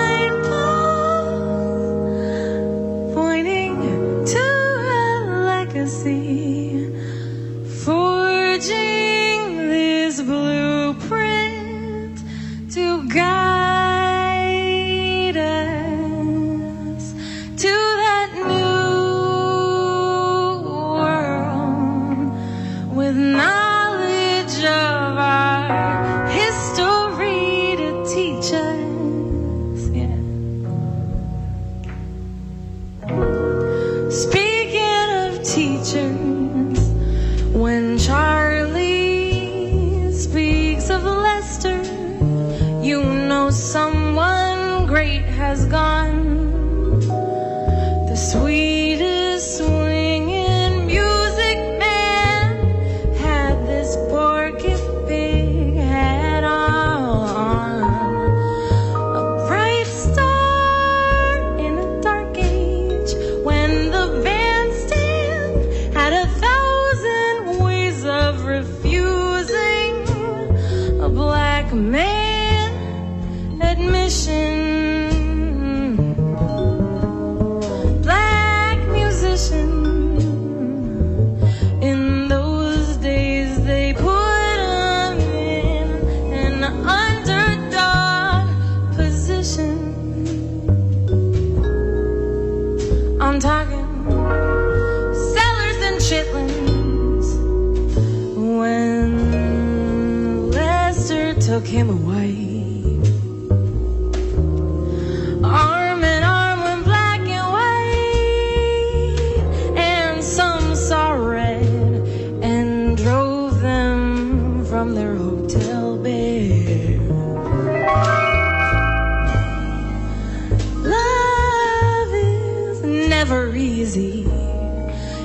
[123.20, 124.24] never easy.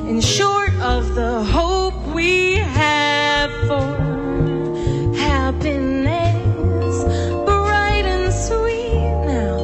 [0.08, 3.86] And short of the hope we have for
[5.14, 6.94] happiness.
[7.46, 9.58] Bright and sweet now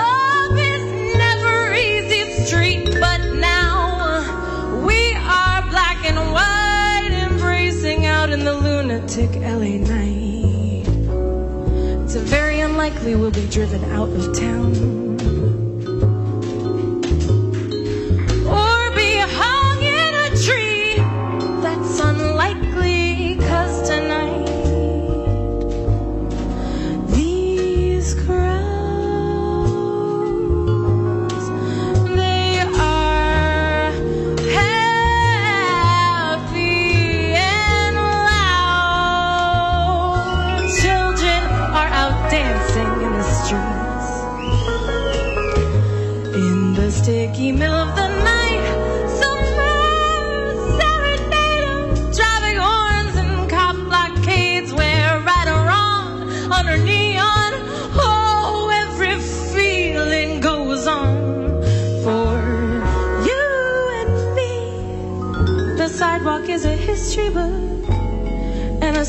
[0.00, 0.84] love is
[1.24, 2.22] never easy.
[2.46, 3.74] Street but now
[4.12, 10.86] uh, we are black and white embracing out in the lunatic LA night.
[12.04, 15.05] It's very unlikely we'll be driven out of town.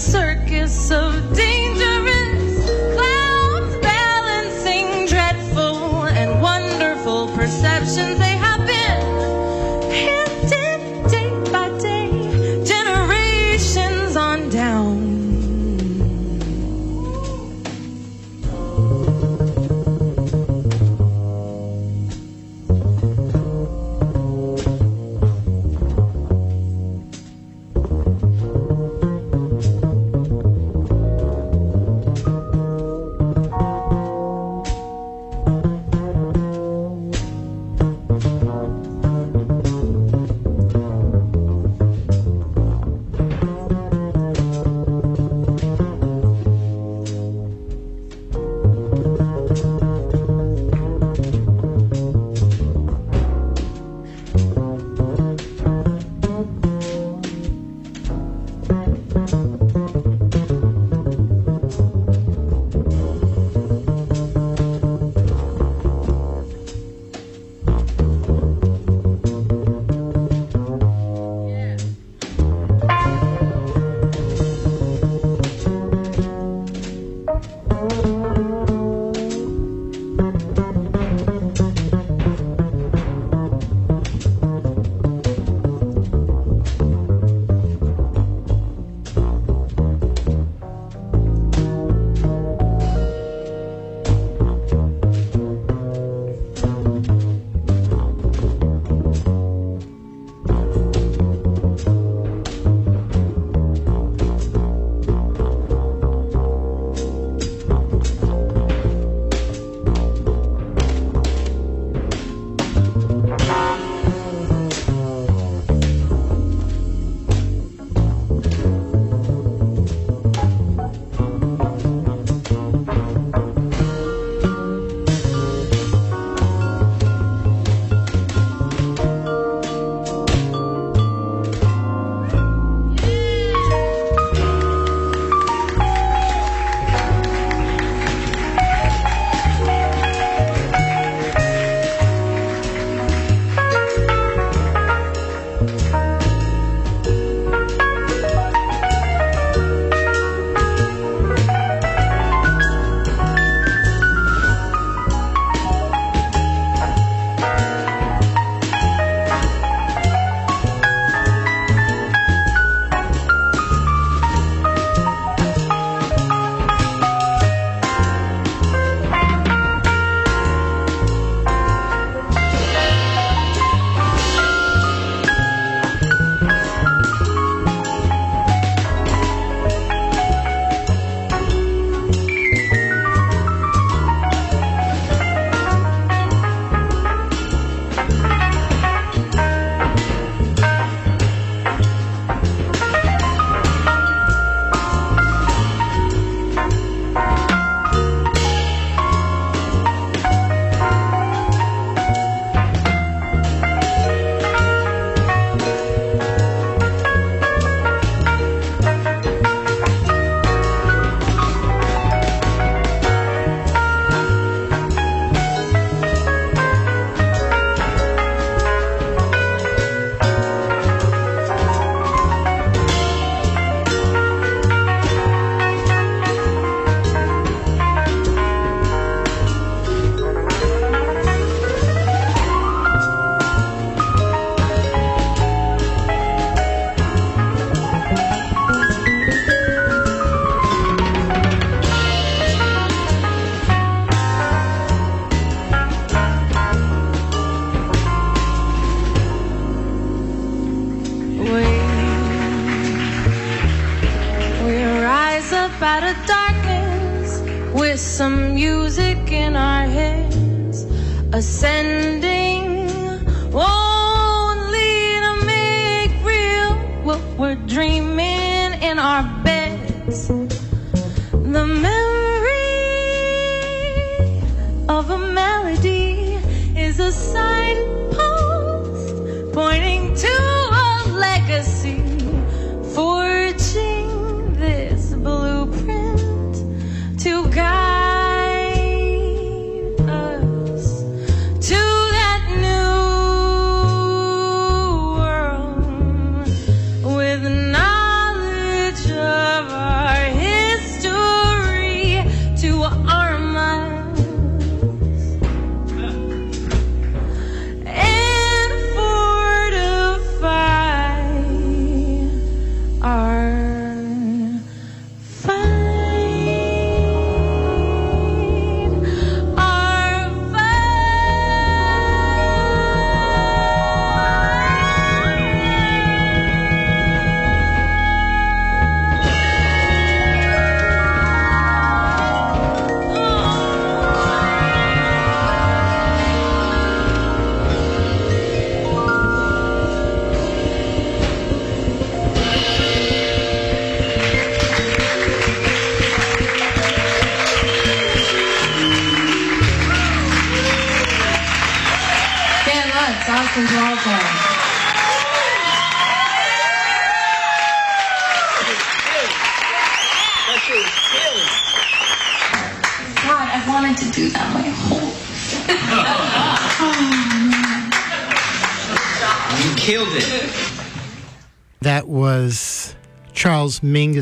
[0.08, 1.27] circus of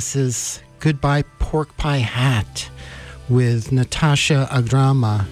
[0.05, 2.69] Charles Mingus's Goodbye Pork Pie Hat
[3.27, 5.25] with Natasha Agrama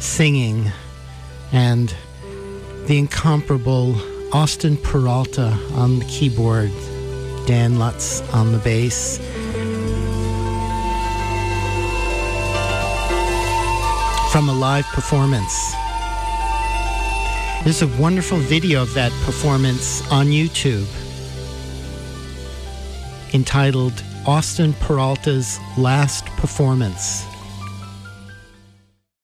[0.00, 0.70] singing
[1.52, 1.94] and
[2.86, 3.96] the incomparable
[4.34, 6.70] Austin Peralta on the keyboard,
[7.46, 9.18] Dan Lutz on the bass.
[14.30, 15.72] From a live performance.
[17.62, 20.86] There's a wonderful video of that performance on YouTube
[23.34, 27.33] entitled Austin Peralta's Last Performance.